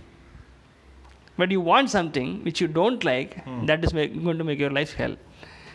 But 1.38 1.50
you 1.50 1.62
want 1.62 1.88
something 1.88 2.44
which 2.44 2.60
you 2.60 2.68
don't 2.68 3.02
like, 3.04 3.42
that 3.64 3.82
is 3.82 3.94
make, 3.94 4.22
going 4.22 4.36
to 4.36 4.44
make 4.44 4.58
your 4.58 4.70
life 4.70 4.92
hell. 4.92 5.16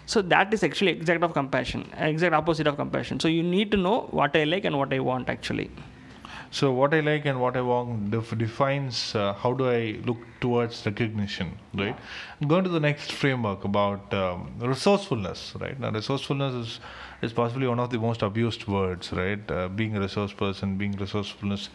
So 0.05 0.21
that 0.21 0.53
is 0.53 0.63
actually 0.63 0.91
exact 0.91 1.23
of 1.23 1.33
compassion, 1.33 1.89
exact 1.97 2.33
opposite 2.33 2.67
of 2.67 2.77
compassion. 2.77 3.19
So 3.19 3.27
you 3.27 3.43
need 3.43 3.71
to 3.71 3.77
know 3.77 4.01
what 4.11 4.35
I 4.35 4.43
like 4.43 4.65
and 4.65 4.77
what 4.77 4.93
I 4.93 4.99
want 4.99 5.29
actually. 5.29 5.71
So 6.51 6.71
what 6.71 6.93
I 6.93 6.99
like 7.01 7.25
and 7.25 7.41
what 7.41 7.57
I 7.57 7.61
want 7.61 8.11
def- 8.11 8.37
defines 8.37 9.13
uh, 9.15 9.33
how 9.33 9.51
do 9.53 9.69
I 9.69 9.99
look 10.05 10.17
towards 10.39 10.85
recognition, 10.85 11.57
right? 11.73 11.97
Going 12.47 12.63
to 12.63 12.69
the 12.69 12.79
next 12.79 13.11
framework 13.11 13.65
about 13.65 14.13
um, 14.13 14.53
resourcefulness, 14.59 15.53
right? 15.59 15.77
Now 15.79 15.91
resourcefulness 15.91 16.53
is 16.53 16.79
is 17.21 17.33
possibly 17.33 17.67
one 17.67 17.79
of 17.79 17.89
the 17.89 17.97
most 17.97 18.21
abused 18.21 18.67
words, 18.67 19.11
right? 19.11 19.51
Uh, 19.51 19.67
being 19.67 19.97
a 19.97 19.99
resource 19.99 20.33
person, 20.33 20.77
being 20.77 20.91
resourcefulness, 20.93 21.69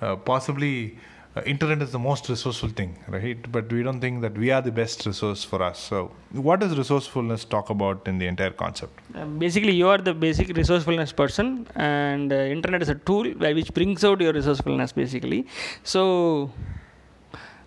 uh, 0.00 0.16
possibly 0.16 0.98
uh, 1.38 1.42
internet 1.52 1.82
is 1.82 1.92
the 1.92 1.98
most 1.98 2.28
resourceful 2.28 2.68
thing, 2.68 2.98
right? 3.08 3.50
But 3.52 3.72
we 3.72 3.82
don't 3.82 4.00
think 4.00 4.22
that 4.22 4.36
we 4.36 4.50
are 4.50 4.60
the 4.60 4.72
best 4.72 5.06
resource 5.06 5.44
for 5.44 5.62
us. 5.62 5.78
So, 5.78 6.10
what 6.32 6.60
does 6.60 6.76
resourcefulness 6.76 7.44
talk 7.44 7.70
about 7.70 8.08
in 8.08 8.18
the 8.18 8.26
entire 8.26 8.50
concept? 8.50 8.98
Uh, 9.14 9.24
basically, 9.24 9.72
you 9.72 9.88
are 9.88 9.98
the 9.98 10.14
basic 10.14 10.48
resourcefulness 10.56 11.12
person, 11.12 11.66
and 11.74 12.32
uh, 12.32 12.36
internet 12.56 12.82
is 12.82 12.88
a 12.88 12.96
tool 13.10 13.30
which 13.58 13.72
brings 13.74 14.04
out 14.04 14.20
your 14.20 14.32
resourcefulness, 14.32 14.92
basically. 14.92 15.46
So, 15.82 16.50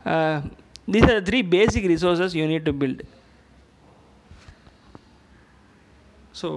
uh, 0.05 0.41
these 0.87 1.03
are 1.03 1.19
the 1.19 1.25
three 1.31 1.41
basic 1.41 1.85
resources 1.85 2.35
you 2.35 2.47
need 2.47 2.65
to 2.65 2.73
build. 2.73 3.03
So, 6.33 6.49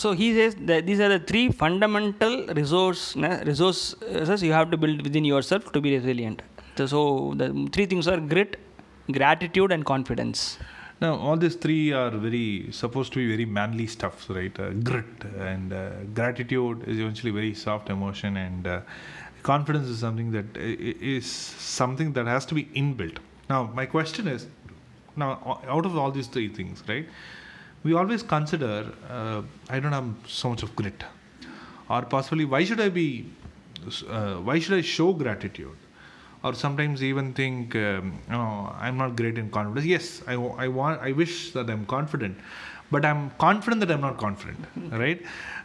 so 0.00 0.12
he 0.20 0.28
says 0.38 0.54
that 0.70 0.86
these 0.88 1.00
are 1.04 1.08
the 1.16 1.22
three 1.30 1.46
fundamental 1.62 2.34
resource 2.58 3.02
resources 3.50 4.42
you 4.48 4.52
have 4.58 4.70
to 4.72 4.76
build 4.82 5.02
within 5.06 5.24
yourself 5.24 5.72
to 5.74 5.80
be 5.86 5.90
resilient. 5.96 6.42
So 6.92 7.34
the 7.40 7.48
three 7.72 7.86
things 7.86 8.06
are 8.06 8.20
grit, 8.32 8.58
gratitude, 9.10 9.72
and 9.72 9.84
confidence. 9.84 10.58
Now, 11.00 11.14
all 11.16 11.36
these 11.36 11.56
three 11.56 11.92
are 11.92 12.10
very 12.10 12.68
supposed 12.70 13.12
to 13.14 13.18
be 13.18 13.28
very 13.34 13.44
manly 13.44 13.86
stuff, 13.86 14.28
right? 14.28 14.58
Uh, 14.58 14.70
grit 14.90 15.24
and 15.38 15.72
uh, 15.72 15.90
gratitude 16.14 16.84
is 16.86 16.98
eventually 16.98 17.32
very 17.32 17.54
soft 17.54 17.90
emotion, 17.90 18.36
and 18.36 18.66
uh, 18.66 18.80
confidence 19.42 19.88
is 19.88 19.98
something 19.98 20.30
that 20.32 20.56
is 20.56 21.26
something 21.26 22.12
that 22.12 22.26
has 22.26 22.46
to 22.46 22.54
be 22.54 22.64
inbuilt. 22.82 23.18
Now, 23.50 23.60
my 23.80 23.86
question 23.86 24.28
is, 24.28 24.46
now 25.16 25.60
out 25.66 25.86
of 25.86 25.96
all 25.96 26.10
these 26.10 26.28
three 26.28 26.48
things, 26.48 26.82
right? 26.88 27.08
We 27.82 27.94
always 27.94 28.22
consider 28.22 28.92
uh, 29.08 29.42
I 29.70 29.80
don't 29.80 29.92
have 29.92 30.08
so 30.26 30.50
much 30.50 30.62
of 30.62 30.74
grit, 30.76 31.04
or 31.88 32.02
possibly 32.02 32.44
why 32.44 32.64
should 32.64 32.80
I 32.80 32.88
be, 32.88 33.30
uh, 34.08 34.34
why 34.36 34.58
should 34.58 34.74
I 34.78 34.80
show 34.82 35.12
gratitude? 35.12 35.76
or 36.42 36.54
sometimes 36.54 37.02
even 37.02 37.32
think 37.34 37.74
um, 37.74 38.18
i'm 38.78 38.96
not 38.96 39.16
great 39.16 39.38
in 39.38 39.50
confidence. 39.50 39.86
Yes 39.86 40.22
I, 40.26 40.34
I 40.34 40.68
want 40.68 41.00
i 41.02 41.12
wish 41.12 41.52
that 41.52 41.68
i'm 41.68 41.84
confident 41.86 42.38
but 42.90 43.04
i'm 43.04 43.30
confident 43.38 43.80
that 43.80 43.90
i'm 43.90 44.00
not 44.00 44.18
confident 44.18 44.64
right? 44.92 45.20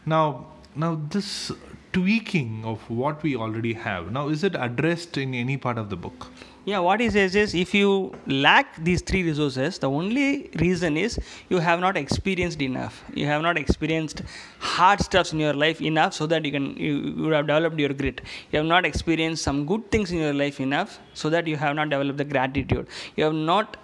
Now 0.06 0.48
now 0.76 1.02
this 1.10 1.52
tweaking 1.94 2.64
of 2.66 2.90
what 2.90 3.22
we 3.24 3.36
already 3.36 3.74
have 3.74 4.12
now 4.12 4.28
is 4.28 4.44
it 4.44 4.56
addressed 4.68 5.18
in 5.18 5.34
any 5.34 5.58
part 5.58 5.78
of 5.78 5.90
the 5.90 5.96
book 5.96 6.32
Yeah, 6.66 6.80
what 6.80 7.02
he 7.02 7.10
says 7.10 7.36
is 7.36 7.54
if 7.54 7.74
you 7.74 8.14
lack 8.26 8.78
these 8.82 9.02
three 9.02 9.22
resources, 9.24 9.80
the 9.80 9.90
only 9.90 10.50
reason 10.62 10.96
is 10.96 11.20
you 11.50 11.58
have 11.58 11.82
not 11.82 11.98
experienced 11.98 12.62
enough. 12.62 13.04
You 13.14 13.26
have 13.26 13.42
not 13.42 13.58
experienced 13.58 14.22
hard 14.60 15.02
stuffs 15.02 15.34
in 15.34 15.40
your 15.40 15.54
life 15.54 15.82
enough 15.82 16.14
so 16.14 16.26
that 16.28 16.46
you 16.46 16.54
can 16.54 16.78
you, 16.78 16.94
you 17.18 17.28
have 17.32 17.48
developed 17.48 17.78
your 17.78 17.90
grit. 17.90 18.22
You 18.52 18.60
have 18.60 18.66
not 18.66 18.86
experienced 18.86 19.44
some 19.44 19.66
good 19.66 19.92
things 19.92 20.12
in 20.12 20.20
your 20.20 20.34
life 20.34 20.62
enough 20.62 21.00
so 21.14 21.30
that 21.32 21.48
you 21.48 21.58
have 21.58 21.76
not 21.76 21.90
developed 21.90 22.18
the 22.18 22.30
gratitude. 22.36 22.88
You 23.18 23.26
have 23.26 23.34
not 23.34 23.76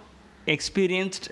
experienced 0.46 1.30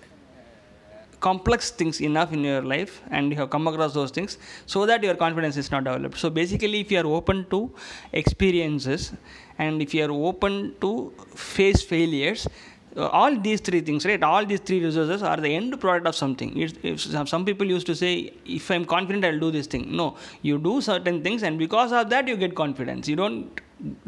complex 1.20 1.70
things 1.70 2.00
enough 2.00 2.32
in 2.32 2.44
your 2.44 2.62
life 2.62 3.02
and 3.10 3.30
you 3.32 3.36
have 3.38 3.50
come 3.50 3.66
across 3.66 3.94
those 3.94 4.10
things 4.10 4.38
so 4.66 4.86
that 4.86 5.02
your 5.02 5.14
confidence 5.14 5.56
is 5.56 5.70
not 5.70 5.84
developed. 5.84 6.18
So 6.18 6.30
basically 6.30 6.80
if 6.80 6.90
you 6.92 7.00
are 7.00 7.06
open 7.06 7.46
to 7.50 7.70
experiences 8.12 9.12
and 9.58 9.82
if 9.82 9.94
you 9.94 10.04
are 10.04 10.12
open 10.12 10.74
to 10.80 11.12
face 11.34 11.82
failures 11.82 12.46
uh, 12.96 13.06
all 13.08 13.38
these 13.38 13.60
three 13.60 13.80
things 13.80 14.04
right? 14.06 14.22
All 14.22 14.44
these 14.44 14.60
three 14.60 14.84
resources 14.84 15.22
are 15.22 15.36
the 15.36 15.54
end 15.54 15.78
product 15.80 16.06
of 16.06 16.16
something. 16.16 16.56
If 16.56 17.00
some, 17.00 17.26
some 17.26 17.44
people 17.44 17.66
used 17.66 17.86
to 17.86 17.94
say 17.94 18.32
if 18.46 18.70
i'm 18.70 18.84
confident 18.84 19.24
i'll 19.24 19.38
do 19.38 19.50
this 19.50 19.66
thing. 19.66 19.94
No 19.94 20.16
you 20.42 20.58
do 20.58 20.80
certain 20.80 21.22
things 21.22 21.42
and 21.42 21.58
because 21.58 21.92
of 21.92 22.10
that 22.10 22.28
you 22.28 22.36
get 22.36 22.54
confidence. 22.54 23.08
You 23.08 23.16
don't 23.16 23.60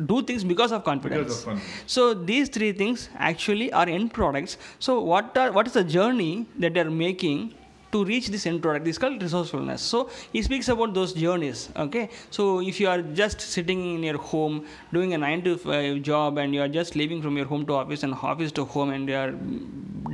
do 0.06 0.22
things 0.22 0.42
because 0.44 0.72
of 0.72 0.84
confidence 0.84 1.22
Because 1.22 1.38
of 1.40 1.44
confidence. 1.46 1.82
so 1.86 2.12
these 2.14 2.48
three 2.48 2.72
things 2.72 3.08
actually 3.18 3.72
are 3.72 3.88
end 3.88 4.12
products. 4.12 4.56
So 4.78 5.00
what 5.00 5.36
are 5.36 5.52
what 5.52 5.66
is 5.66 5.74
the 5.74 5.84
journey 5.84 6.46
that 6.58 6.74
they 6.74 6.80
are 6.80 6.90
making 6.90 7.54
to 7.92 8.04
reach 8.04 8.28
this 8.28 8.46
end 8.46 8.62
product? 8.62 8.84
This 8.84 8.94
is 8.94 8.98
called 8.98 9.22
resourcefulness. 9.22 9.82
So 9.82 10.10
he 10.32 10.42
speaks 10.42 10.68
about 10.68 10.94
those 10.94 11.12
journeys. 11.12 11.68
Okay. 11.76 12.08
So 12.30 12.60
if 12.60 12.80
you 12.80 12.88
are 12.88 13.02
just 13.02 13.40
sitting 13.40 13.80
in 13.94 14.02
your 14.02 14.18
home 14.18 14.66
doing 14.92 15.14
a 15.14 15.18
nine 15.18 15.42
to 15.44 15.56
five 15.56 16.02
job 16.02 16.38
and 16.38 16.54
you 16.54 16.62
are 16.62 16.68
just 16.68 16.94
leaving 16.96 17.22
from 17.22 17.36
your 17.36 17.46
home 17.46 17.66
to 17.66 17.74
office 17.74 18.02
and 18.02 18.14
office 18.14 18.52
to 18.52 18.64
home 18.64 18.90
and 18.90 19.08
you 19.08 19.16
are 19.16 19.32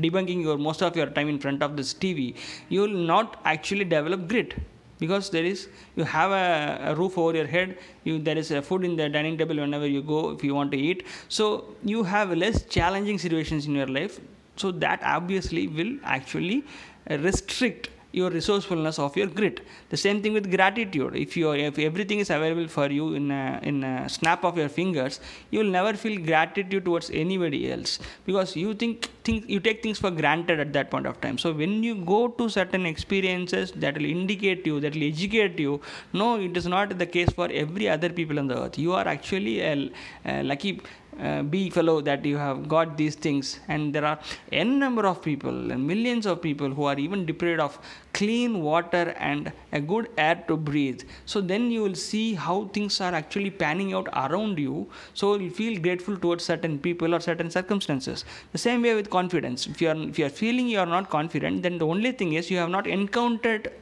debunking 0.06 0.42
your 0.42 0.58
most 0.58 0.82
of 0.82 0.96
your 0.96 1.06
time 1.06 1.28
in 1.28 1.38
front 1.38 1.62
of 1.62 1.76
this 1.76 1.94
TV, 1.94 2.34
you 2.68 2.80
will 2.82 2.98
not 3.14 3.40
actually 3.44 3.84
develop 3.84 4.28
grit 4.28 4.54
because 4.98 5.30
there 5.30 5.44
is 5.44 5.68
you 5.96 6.04
have 6.04 6.30
a, 6.30 6.90
a 6.90 6.94
roof 6.94 7.18
over 7.18 7.36
your 7.36 7.46
head 7.46 7.76
you 8.04 8.18
there 8.18 8.38
is 8.38 8.50
a 8.50 8.62
food 8.62 8.84
in 8.84 8.96
the 8.96 9.08
dining 9.08 9.36
table 9.36 9.56
whenever 9.56 9.86
you 9.86 10.02
go 10.02 10.30
if 10.30 10.44
you 10.44 10.54
want 10.54 10.70
to 10.72 10.78
eat. 10.78 11.06
So 11.28 11.64
you 11.84 12.02
have 12.04 12.30
less 12.36 12.64
challenging 12.64 13.18
situations 13.18 13.66
in 13.66 13.74
your 13.74 13.86
life. 13.86 14.20
So 14.56 14.70
that 14.72 15.00
obviously 15.02 15.68
will 15.68 15.98
actually 16.02 16.64
restrict 17.10 17.90
your 18.18 18.30
resourcefulness 18.30 18.98
of 18.98 19.16
your 19.20 19.26
grit. 19.38 19.60
The 19.90 19.96
same 20.02 20.22
thing 20.22 20.32
with 20.32 20.46
gratitude. 20.56 21.14
If 21.24 21.36
you 21.36 21.52
if 21.52 21.78
everything 21.78 22.20
is 22.24 22.30
available 22.36 22.68
for 22.76 22.86
you 22.98 23.06
in 23.18 23.30
a, 23.30 23.60
in 23.62 23.84
a 23.84 24.08
snap 24.08 24.44
of 24.48 24.56
your 24.60 24.70
fingers 24.70 25.20
you 25.50 25.58
will 25.60 25.72
never 25.78 25.92
feel 26.02 26.16
gratitude 26.30 26.84
towards 26.86 27.10
anybody 27.10 27.70
else. 27.70 27.98
Because 28.24 28.56
you 28.56 28.72
think 28.82 29.08
think 29.24 29.48
you 29.54 29.60
take 29.60 29.82
things 29.82 29.98
for 29.98 30.10
granted 30.10 30.60
at 30.64 30.72
that 30.72 30.90
point 30.90 31.06
of 31.06 31.20
time. 31.20 31.36
So 31.36 31.52
when 31.52 31.82
you 31.82 31.94
go 32.14 32.28
to 32.28 32.48
certain 32.48 32.86
experiences 32.86 33.72
that 33.84 33.98
will 33.98 34.10
indicate 34.16 34.66
you 34.66 34.80
that 34.80 34.94
will 34.94 35.08
educate 35.12 35.58
you 35.58 35.80
no 36.14 36.28
it 36.48 36.56
is 36.56 36.66
not 36.66 36.98
the 36.98 37.06
case 37.16 37.30
for 37.40 37.48
every 37.64 37.88
other 37.96 38.08
people 38.08 38.38
on 38.38 38.46
the 38.46 38.58
earth. 38.62 38.78
You 38.78 38.94
are 38.94 39.06
actually 39.06 39.60
a, 39.60 39.90
a 40.24 40.42
lucky 40.42 40.80
uh, 41.20 41.42
bee 41.42 41.70
fellow 41.70 42.00
that 42.00 42.24
you 42.24 42.36
have 42.36 42.68
got 42.68 42.96
these 42.96 43.14
things. 43.14 43.60
And 43.68 43.94
there 43.94 44.04
are 44.04 44.18
n 44.52 44.78
number 44.78 45.06
of 45.06 45.22
people 45.22 45.70
and 45.72 45.86
millions 45.86 46.26
of 46.26 46.42
people 46.42 46.70
who 46.70 46.84
are 46.84 46.98
even 46.98 47.24
deprived 47.26 47.60
of 47.60 47.78
clean 48.12 48.60
water 48.62 49.14
and 49.18 49.52
a 49.72 49.80
good 49.80 50.08
air 50.16 50.42
to 50.48 50.56
breathe. 50.56 51.02
So 51.26 51.40
then 51.40 51.70
you 51.70 51.82
will 51.82 51.94
see 51.94 52.34
how 52.34 52.70
things 52.72 53.00
are 53.00 53.14
actually 53.14 53.50
panning 53.50 53.92
out 53.92 54.08
around 54.12 54.58
you. 54.58 54.88
So 55.14 55.38
you 55.38 55.50
feel 55.50 55.80
grateful 55.80 56.16
towards 56.16 56.44
certain 56.44 56.78
people 56.78 57.14
or 57.14 57.20
certain 57.20 57.50
circumstances. 57.50 58.24
The 58.52 58.58
same 58.58 58.82
way 58.82 58.94
with 58.94 59.10
confidence. 59.10 59.66
If 59.66 59.80
you 59.82 59.88
are 59.90 59.96
if 59.96 60.18
you 60.18 60.26
are 60.26 60.36
feeling 60.44 60.68
you 60.68 60.78
are 60.78 60.92
not 60.96 61.10
confident 61.10 61.62
then 61.62 61.78
the 61.78 61.86
only 61.86 62.12
thing 62.12 62.32
is 62.34 62.50
you 62.50 62.58
have 62.58 62.70
not 62.70 62.86
encountered 62.86 63.72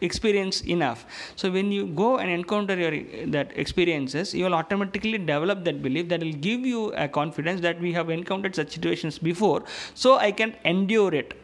experience 0.00 0.60
enough. 0.62 1.06
So 1.36 1.50
when 1.50 1.72
you 1.72 1.86
go 1.86 2.18
and 2.18 2.30
encounter 2.30 2.76
your 2.76 3.26
that 3.30 3.52
experiences 3.56 4.34
you 4.34 4.44
will 4.44 4.54
automatically 4.54 5.18
develop 5.18 5.64
that 5.64 5.82
belief 5.82 6.08
that 6.08 6.20
will 6.20 6.32
give 6.48 6.60
you 6.60 6.92
a 6.92 7.08
confidence 7.08 7.60
that 7.62 7.80
we 7.80 7.92
have 7.92 8.10
encountered 8.10 8.54
such 8.54 8.70
situations 8.70 9.18
before. 9.18 9.64
So 9.94 10.16
i 10.16 10.30
can 10.30 10.54
endure 10.64 11.14
it. 11.14 11.34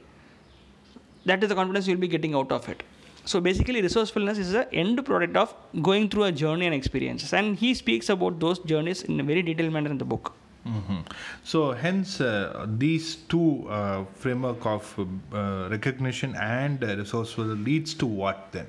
That 1.25 1.43
is 1.43 1.49
the 1.49 1.55
confidence 1.55 1.87
you'll 1.87 2.05
be 2.09 2.09
getting 2.09 2.35
out 2.35 2.53
of 2.53 2.69
it. 2.69 2.83
So 3.25 3.41
basically 3.41 3.81
resourcefulness 3.81 4.39
is 4.39 4.53
the 4.53 4.73
end 4.75 5.03
product 5.05 5.37
of 5.37 5.55
going 5.81 6.11
through 6.11 6.25
a 6.25 6.33
journey 6.33 6.67
and 6.67 6.75
experiences. 6.75 7.33
And 7.33 7.57
he 7.57 7.73
speaks 7.73 8.11
about 8.11 8.39
those 8.39 8.59
journeys 8.59 9.03
in 9.03 9.19
a 9.19 9.23
very 9.23 9.43
detailed 9.43 9.73
manner 9.73 9.91
in 9.91 9.99
the 9.99 10.05
book 10.05 10.35
hmm 10.65 11.01
So, 11.43 11.73
hence, 11.73 12.21
uh, 12.21 12.67
these 12.69 13.17
two 13.17 13.67
uh, 13.69 14.05
framework 14.15 14.65
of 14.67 14.99
uh, 15.33 15.69
recognition 15.71 16.35
and 16.37 16.83
resourceful 16.83 17.45
leads 17.45 17.95
to 17.95 18.07
what 18.07 18.49
then? 18.53 18.67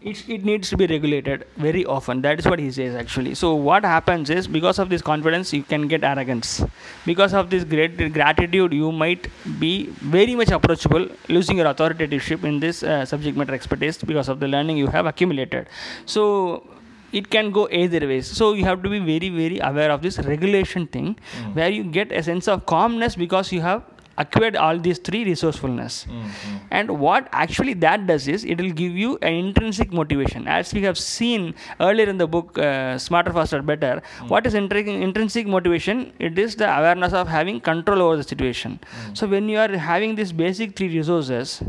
it, 0.00 0.28
it 0.28 0.44
needs 0.44 0.70
to 0.70 0.76
be 0.76 0.86
regulated 0.86 1.44
very 1.56 1.84
often. 1.84 2.22
That 2.22 2.38
is 2.38 2.46
what 2.46 2.58
he 2.58 2.70
says 2.70 2.94
actually. 2.94 3.34
So 3.34 3.54
what 3.54 3.84
happens 3.84 4.30
is 4.30 4.46
because 4.46 4.78
of 4.78 4.90
this 4.90 5.02
confidence 5.02 5.52
you 5.52 5.62
can 5.62 5.88
get 5.88 6.04
arrogance. 6.04 6.62
Because 7.04 7.34
of 7.34 7.50
this 7.50 7.64
great 7.64 7.96
gratitude 8.12 8.72
you 8.72 8.92
might 8.92 9.28
be 9.58 9.86
very 10.16 10.36
much 10.36 10.50
approachable 10.50 11.08
losing 11.28 11.56
your 11.56 11.66
authoritativeship 11.66 12.44
in 12.44 12.60
this 12.60 12.82
uh, 12.82 13.04
subject 13.04 13.36
matter 13.36 13.54
expertise 13.54 13.98
because 13.98 14.28
of 14.28 14.38
the 14.38 14.46
learning 14.46 14.76
you 14.76 14.86
have 14.86 15.06
accumulated. 15.06 15.66
So 16.06 16.64
it 17.12 17.30
can 17.30 17.50
go 17.50 17.68
either 17.70 18.06
ways. 18.06 18.26
So 18.26 18.52
you 18.54 18.64
have 18.64 18.82
to 18.82 18.88
be 18.88 18.98
very 18.98 19.28
very 19.28 19.58
aware 19.58 19.90
of 19.90 20.02
this 20.02 20.18
regulation 20.18 20.86
thing 20.86 21.16
mm. 21.16 21.54
where 21.54 21.70
you 21.70 21.84
get 21.84 22.12
a 22.12 22.22
sense 22.22 22.48
of 22.48 22.66
calmness 22.66 23.16
because 23.16 23.52
you 23.52 23.60
have 23.60 23.82
acquired 24.18 24.56
all 24.56 24.78
these 24.78 24.98
three 24.98 25.24
resourcefulness. 25.24 26.04
Mm, 26.04 26.22
mm. 26.22 26.60
And 26.70 26.98
what 26.98 27.28
actually 27.32 27.74
that 27.74 28.06
does 28.06 28.26
is 28.26 28.44
it 28.44 28.60
will 28.60 28.72
give 28.80 28.96
you 28.96 29.16
an 29.22 29.32
intrinsic 29.32 29.92
motivation. 29.92 30.48
As 30.48 30.74
we 30.74 30.82
have 30.82 30.98
seen 30.98 31.54
earlier 31.80 32.06
in 32.06 32.18
the 32.18 32.26
book 32.26 32.58
uh, 32.58 32.98
smarter 32.98 33.32
faster 33.32 33.62
better 33.62 34.02
what 34.26 34.46
is 34.46 34.54
intri- 34.54 35.00
intrinsic 35.02 35.46
motivation? 35.46 36.12
It 36.18 36.38
is 36.38 36.56
the 36.56 36.68
awareness 36.78 37.12
of 37.12 37.28
having 37.28 37.60
control 37.60 38.02
over 38.02 38.16
the 38.16 38.24
situation. 38.24 38.80
So 39.14 39.26
when 39.26 39.48
you 39.48 39.58
are 39.58 39.76
having 39.76 40.16
these 40.16 40.32
basic 40.32 40.76
three 40.76 40.88
resources 40.96 41.62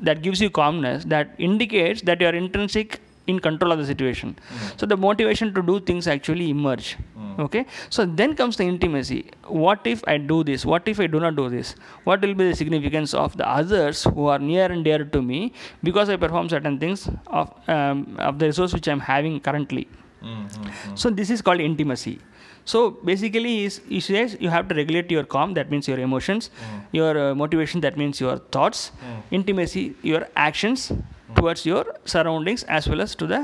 that 0.00 0.22
gives 0.22 0.40
you 0.40 0.50
calmness 0.50 1.04
that 1.04 1.34
indicates 1.38 2.02
that 2.02 2.20
you 2.20 2.26
are 2.26 2.34
intrinsic 2.34 3.00
in 3.26 3.38
control 3.38 3.72
of 3.72 3.78
the 3.78 3.86
situation. 3.86 4.36
Mm-hmm. 4.36 4.78
So 4.78 4.86
the 4.86 4.96
motivation 4.96 5.54
to 5.54 5.62
do 5.62 5.80
things 5.80 6.06
actually 6.06 6.50
emerge. 6.50 6.96
Mm. 7.18 7.38
Okay? 7.38 7.66
So 7.90 8.04
then 8.04 8.34
comes 8.34 8.56
the 8.56 8.64
intimacy. 8.64 9.30
What 9.46 9.80
if 9.86 10.02
i 10.06 10.18
do 10.18 10.44
this? 10.44 10.64
What 10.64 10.86
if 10.88 11.00
i 11.00 11.06
do 11.06 11.20
not 11.20 11.36
do 11.36 11.48
this? 11.48 11.74
What 12.04 12.20
will 12.20 12.34
be 12.34 12.48
the 12.50 12.56
significance 12.56 13.14
of 13.14 13.36
the 13.36 13.48
others 13.48 14.04
who 14.04 14.26
are 14.26 14.38
near 14.38 14.70
and 14.70 14.84
dear 14.84 15.04
to 15.04 15.22
me 15.22 15.52
because 15.82 16.08
i 16.08 16.16
perform 16.16 16.48
certain 16.48 16.78
things 16.78 17.08
of 17.26 17.52
um, 17.68 18.16
of 18.18 18.38
the 18.38 18.46
resource 18.46 18.72
which 18.74 18.88
i'm 18.88 19.00
having 19.00 19.40
currently? 19.40 19.88
Mm-hmm. 20.22 20.94
So 20.94 21.10
this 21.10 21.30
is 21.30 21.42
called 21.42 21.60
intimacy. 21.60 22.18
So 22.66 22.92
basically 23.08 23.64
is 23.64 23.80
he 23.88 24.00
says 24.00 24.36
you 24.40 24.48
have 24.48 24.68
to 24.68 24.74
regulate 24.74 25.10
your 25.10 25.24
calm 25.24 25.54
that 25.54 25.70
means 25.70 25.86
your 25.86 25.98
emotions 25.98 26.48
mm. 26.48 26.80
your 26.92 27.18
uh, 27.18 27.34
motivation 27.34 27.80
that 27.82 27.96
means 27.96 28.20
your 28.20 28.38
thoughts. 28.56 28.92
Mm. 29.04 29.22
Intimacy 29.38 29.94
your 30.02 30.26
actions 30.36 30.92
towards 31.34 31.64
your 31.66 31.84
surroundings 32.04 32.62
as 32.64 32.88
well 32.88 33.00
as 33.00 33.14
to 33.14 33.26
the 33.26 33.40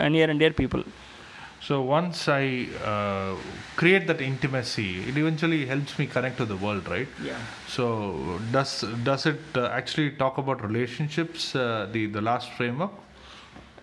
uh, 0.00 0.08
near 0.08 0.28
and 0.30 0.38
dear 0.40 0.52
people 0.62 0.84
So 1.66 1.76
once 1.80 2.18
I 2.28 2.68
uh, 2.92 3.36
create 3.80 4.06
that 4.08 4.20
intimacy, 4.20 4.88
it 5.10 5.16
eventually 5.16 5.60
helps 5.70 5.98
me 6.00 6.06
connect 6.06 6.36
to 6.40 6.44
the 6.50 6.56
world, 6.64 6.88
right? 6.94 7.08
yeah 7.28 7.38
So 7.74 7.84
does 8.56 8.72
does 9.08 9.24
it 9.30 9.40
uh, 9.56 9.62
actually 9.78 10.10
talk 10.22 10.36
about 10.42 10.58
relationships? 10.70 11.54
Uh, 11.54 11.88
the 11.94 12.02
the 12.16 12.20
last 12.20 12.50
framework. 12.58 12.92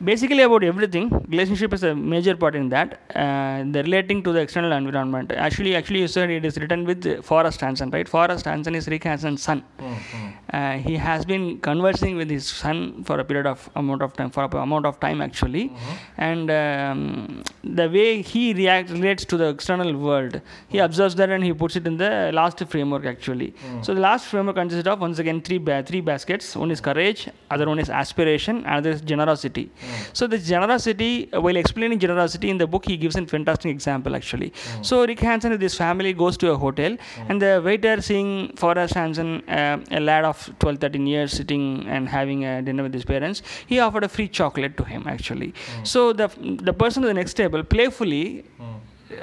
Basically 0.04 0.44
about 0.44 0.64
everything. 0.64 1.10
Relationship 1.28 1.74
is 1.74 1.84
a 1.84 1.94
major 1.96 2.36
part 2.36 2.56
in 2.56 2.70
that 2.70 3.00
uh, 3.16 3.64
the 3.76 3.84
relating 3.84 4.24
to 4.24 4.32
the 4.32 4.40
external 4.40 4.72
environment. 4.72 5.32
Actually 5.32 5.76
actually 5.76 6.02
you 6.02 6.08
said 6.08 6.30
it 6.30 6.46
is 6.46 6.58
written 6.58 6.86
with 6.86 7.06
uh, 7.06 7.22
forrest 7.22 7.62
hansen 7.62 7.90
right? 7.92 8.08
Forrest 8.08 8.46
hansen 8.46 8.76
is 8.76 8.88
rick 8.88 9.04
hansen's 9.04 9.44
son. 9.44 9.64
Mm-hmm. 9.80 10.28
Uh, 10.54 10.74
he 10.88 10.96
has 10.98 11.26
been 11.26 11.60
conversing 11.60 12.16
with 12.18 12.30
his 12.30 12.48
son 12.48 13.04
for 13.04 13.20
a 13.20 13.26
period 13.26 13.46
of 13.46 13.70
amount 13.76 14.02
of 14.02 14.14
time 14.14 14.30
for 14.30 14.44
a 14.44 14.58
amount 14.58 14.86
of 14.86 15.00
time 15.00 15.22
actually. 15.22 15.70
Mm-hmm. 15.70 16.22
And 16.30 16.52
um, 16.52 17.44
the 17.64 17.90
way 17.90 18.22
he 18.22 18.54
reacts 18.54 18.92
relates 18.92 19.26
to 19.26 19.38
the 19.38 19.50
external 19.50 19.96
world 19.98 20.34
he 20.68 20.78
mm-hmm. 20.78 20.86
observes 20.86 21.16
that 21.16 21.30
and 21.30 21.44
he 21.44 21.54
puts 21.54 21.76
it 21.76 21.86
in 21.86 21.98
the 21.98 22.32
last 22.34 22.60
framework 22.68 23.06
actually. 23.06 23.54
So 23.82 23.94
the 23.94 24.02
last 24.02 24.26
framework 24.28 24.56
consists 24.56 24.88
of 24.88 25.00
once 25.00 25.20
again 25.20 25.42
three 25.42 25.58
ba- 25.58 25.84
three 25.84 26.02
baskets. 26.02 26.56
One 26.56 26.72
is 26.72 26.82
courage 26.82 27.30
other 27.50 27.68
one 27.68 27.80
is 27.80 27.90
aspiration 27.90 28.58
another 28.66 28.92
is 28.92 29.02
generosity 29.02 29.70
so 30.14 30.28
the 30.28 30.38
generosity 30.38 31.32
uh, 31.34 31.42
while 31.42 31.56
explaining 31.56 32.00
generosity 32.00 32.50
in 32.50 32.58
the 32.58 32.68
book 32.68 32.86
he 32.86 32.98
gives 32.98 33.16
a 33.16 33.26
fantastic 33.26 33.72
example 33.72 34.16
actually. 34.16 34.54
So 34.82 35.06
rick 35.06 35.20
hansen 35.20 35.52
with 35.52 35.62
his 35.62 35.76
family 35.76 36.14
goes 36.14 36.38
to 36.38 36.52
a 36.52 36.58
hotel 36.58 36.98
and 37.30 37.42
the 37.42 37.62
waiter 37.64 38.02
seeing 38.02 38.56
forrest 38.56 38.94
hansen 38.94 39.42
uh, 39.50 39.80
a 39.92 40.00
lad 40.00 40.26
of 40.26 40.50
12 40.60 40.80
13 40.80 41.08
years 41.08 41.32
sitting 41.32 41.86
and 41.88 42.10
having 42.10 42.46
a 42.46 42.62
dinner 42.62 42.84
with 42.84 42.94
his 42.94 43.06
parents 43.06 43.42
he 43.68 43.80
offered 43.80 44.04
a 44.04 44.10
free 44.10 44.28
chocolate 44.28 44.78
to 44.78 44.84
him 44.84 45.04
actually. 45.08 45.54
So 45.84 46.14
the 46.14 46.30
the 46.70 46.74
person 46.74 47.04
at 47.04 47.08
the 47.08 47.14
next 47.22 47.34
table 47.34 47.64
playfully 47.64 48.44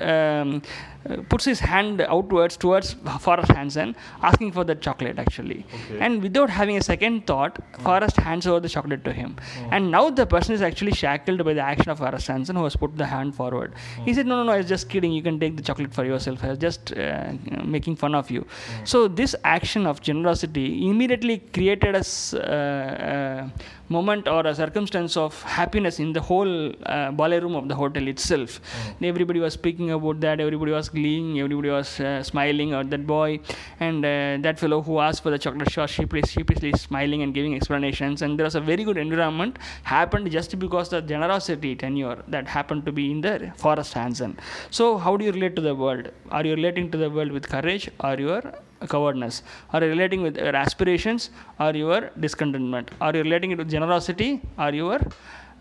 um, 0.01 0.63
puts 1.29 1.45
his 1.45 1.61
hand 1.61 2.01
outwards 2.01 2.57
towards 2.57 2.95
Forrest 3.21 3.51
Hansen, 3.53 3.95
asking 4.23 4.53
for 4.53 4.65
the 4.65 4.75
chocolate 4.75 5.19
actually. 5.19 5.65
Okay. 5.75 5.99
And 6.01 6.23
without 6.23 6.51
having 6.51 6.77
a 6.77 6.83
second 6.83 7.27
thought, 7.27 7.59
Forrest 7.81 8.17
hands 8.17 8.47
over 8.47 8.61
the 8.61 8.69
chocolate 8.69 9.05
to 9.05 9.13
him. 9.13 9.37
And 9.71 9.91
now 9.91 10.11
the 10.11 10.27
person 10.27 10.55
is 10.55 10.63
actually 10.63 10.93
shackled 10.93 11.45
by 11.45 11.55
the 11.55 11.61
action 11.61 11.91
of 11.91 11.99
Forrest 11.99 12.27
Hansen, 12.27 12.57
who 12.57 12.65
has 12.65 12.77
put 12.77 12.97
the 12.97 13.07
hand 13.07 13.35
forward. 13.35 13.75
He 14.05 14.15
said, 14.15 14.27
"No, 14.27 14.37
no, 14.37 14.45
no, 14.45 14.53
I 14.53 14.59
was 14.59 14.69
just 14.69 14.89
kidding. 14.89 15.13
You 15.13 15.23
can 15.23 15.41
take 15.41 15.57
the 15.57 15.63
chocolate 15.63 15.93
for 15.93 16.05
yourself. 16.05 16.45
I 16.45 16.51
was 16.51 16.59
just 16.59 16.93
uh, 16.93 17.33
you 17.45 17.57
know, 17.57 17.65
making 17.65 17.97
fun 17.97 18.15
of 18.15 18.31
you." 18.31 18.47
So 18.85 19.09
this 19.09 19.35
action 19.45 19.87
of 19.87 20.01
generosity 20.01 20.89
immediately 20.89 21.39
created 21.59 21.95
a, 21.95 22.05
uh, 22.35 22.43
uh, 22.43 23.49
moment 23.89 24.29
or 24.29 24.47
a 24.47 24.55
circumstance 24.55 25.17
of 25.17 25.43
happiness 25.43 25.99
in 25.99 26.13
the 26.13 26.21
whole 26.21 26.73
uh, 26.87 27.11
ballroom 27.11 27.55
of 27.55 27.69
the 27.69 27.75
hotel 27.75 28.07
itself. 28.07 28.61
Everybody 29.03 29.41
was 29.41 29.55
speaking 29.55 29.91
about 29.91 30.21
that. 30.21 30.41
Everybody 30.41 30.73
was 30.73 30.88
gleeing. 30.89 31.39
Everybody 31.39 31.71
was 31.71 32.01
uh, 32.01 32.23
smiling 32.23 32.73
at 32.73 32.91
that 32.91 33.07
boy, 33.07 33.41
and 33.81 34.05
uh, 34.05 34.39
that 34.47 34.59
fellow 34.59 34.81
who 34.83 34.99
asked 34.99 35.23
for 35.23 35.31
the 35.31 35.39
chocolate 35.39 35.71
shot 35.71 35.91
sheepishly 35.91 36.73
smiling 36.73 37.23
and 37.23 37.35
giving 37.35 37.55
explanations. 37.55 38.23
And 38.23 38.39
there 38.39 38.45
was 38.45 38.55
a 38.55 38.61
very 38.61 38.85
good 38.85 38.97
environment 38.97 39.59
happened 39.83 40.31
just 40.31 40.59
because 40.59 40.89
the 40.89 41.01
generosity 41.01 41.75
tenure 41.75 42.23
that 42.29 42.47
happened 42.47 42.87
to 42.87 42.93
be 42.93 43.11
in 43.11 43.21
the 43.21 43.53
Forrest 43.57 43.93
Hansen. 43.93 44.39
So 44.71 44.99
how 44.99 45.17
do 45.17 45.25
you 45.25 45.33
relate 45.33 45.57
to 45.57 45.63
the 45.63 45.75
world? 45.75 46.11
Are 46.31 46.45
you 46.45 46.55
relating 46.55 46.91
to 46.91 46.99
the 46.99 47.11
world 47.11 47.33
with 47.33 47.49
courage 47.49 47.91
or 48.01 48.15
your 48.15 48.43
cowardness? 48.89 49.43
Are 49.73 49.83
you 49.83 49.91
relating 49.91 50.23
with 50.23 50.37
your 50.37 50.55
aspirations 50.55 51.31
or 51.59 51.73
your 51.73 52.11
discontentment? 52.21 52.91
Are 53.01 53.15
you 53.15 53.23
relating 53.23 53.51
it 53.51 53.59
with 53.59 53.71
generosity 53.71 54.41
or 54.59 54.71
your 54.71 55.01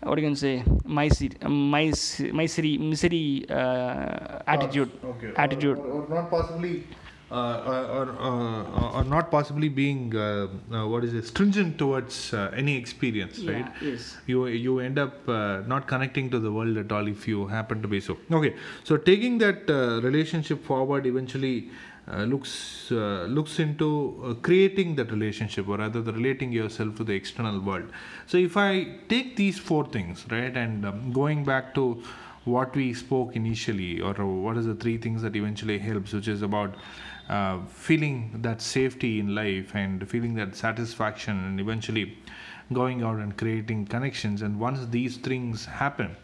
what 0.02 0.18
you 0.18 0.24
can 0.24 0.36
say 0.36 0.64
misery, 0.84 1.30
misery, 1.48 2.32
misery, 2.32 2.78
misery 2.78 3.44
uh, 3.50 4.40
attitude? 4.46 4.90
Okay. 5.04 5.32
Attitude. 5.36 5.78
Or, 5.78 5.86
or, 5.86 6.02
or 6.04 6.14
not 6.14 6.30
possibly. 6.30 6.84
Uh, 7.30 7.84
or, 7.98 8.08
uh, 8.18 8.96
or 8.96 9.04
not 9.04 9.30
possibly 9.30 9.68
being 9.68 10.16
uh, 10.16 10.48
uh, 10.72 10.86
what 10.88 11.04
is 11.04 11.12
it 11.12 11.26
stringent 11.26 11.76
towards 11.76 12.32
uh, 12.32 12.50
any 12.56 12.74
experience 12.74 13.40
right 13.40 13.66
Yes. 13.82 14.16
you 14.26 14.46
you 14.46 14.78
end 14.80 14.98
up 14.98 15.28
uh, 15.28 15.60
not 15.66 15.86
connecting 15.86 16.30
to 16.30 16.38
the 16.38 16.50
world 16.50 16.78
at 16.78 16.90
all 16.90 17.06
if 17.06 17.28
you 17.28 17.46
happen 17.46 17.82
to 17.82 17.88
be 17.88 18.00
so 18.00 18.16
okay 18.32 18.54
so 18.82 18.96
taking 18.96 19.36
that 19.44 19.68
uh, 19.68 20.00
relationship 20.00 20.64
forward 20.64 21.04
eventually 21.04 21.68
looks 22.16 22.90
uh, 22.90 23.26
looks 23.28 23.58
into 23.58 24.22
uh, 24.24 24.34
creating 24.34 24.94
that 24.96 25.10
relationship 25.10 25.68
or 25.68 25.76
rather 25.76 26.00
the 26.00 26.12
relating 26.12 26.52
yourself 26.52 26.96
to 26.96 27.04
the 27.04 27.12
external 27.12 27.60
world. 27.60 27.90
So 28.26 28.38
if 28.38 28.56
i 28.56 28.96
take 29.08 29.36
these 29.36 29.58
four 29.58 29.86
things 29.86 30.24
right 30.30 30.56
and 30.56 30.86
um, 30.86 31.12
going 31.12 31.44
back 31.44 31.74
to 31.74 32.02
what 32.44 32.74
we 32.74 32.94
spoke 32.94 33.36
initially 33.36 34.00
or 34.00 34.14
what 34.14 34.56
is 34.56 34.64
the 34.64 34.74
three 34.74 34.96
things 34.96 35.20
that 35.20 35.36
eventually 35.36 35.78
helps 35.78 36.12
which 36.12 36.28
is 36.28 36.40
about 36.40 36.74
uh, 37.28 37.58
feeling 37.66 38.30
that 38.42 38.62
safety 38.62 39.20
in 39.20 39.34
life 39.34 39.74
and 39.74 40.08
feeling 40.08 40.34
that 40.34 40.56
satisfaction 40.56 41.44
and 41.44 41.60
eventually 41.60 42.16
going 42.72 43.02
out 43.02 43.16
and 43.16 43.36
creating 43.36 43.84
connections 43.84 44.40
and 44.40 44.58
once 44.58 44.86
these 44.86 45.18
things 45.18 45.66
happen. 45.66 46.16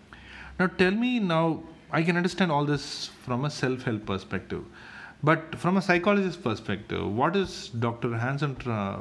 Now 0.58 0.68
tell 0.68 0.92
me 0.92 1.18
now 1.18 1.62
i 1.90 2.02
can 2.02 2.16
understand 2.16 2.50
all 2.50 2.64
this 2.64 3.10
from 3.24 3.44
a 3.44 3.50
self-help 3.50 4.06
perspective 4.06 4.64
but 5.28 5.56
from 5.62 5.76
a 5.76 5.82
psychologist's 5.82 6.40
perspective 6.46 7.02
what 7.20 7.32
does 7.32 7.68
dr 7.84 8.10
hansen 8.24 8.56
uh, 8.66 8.98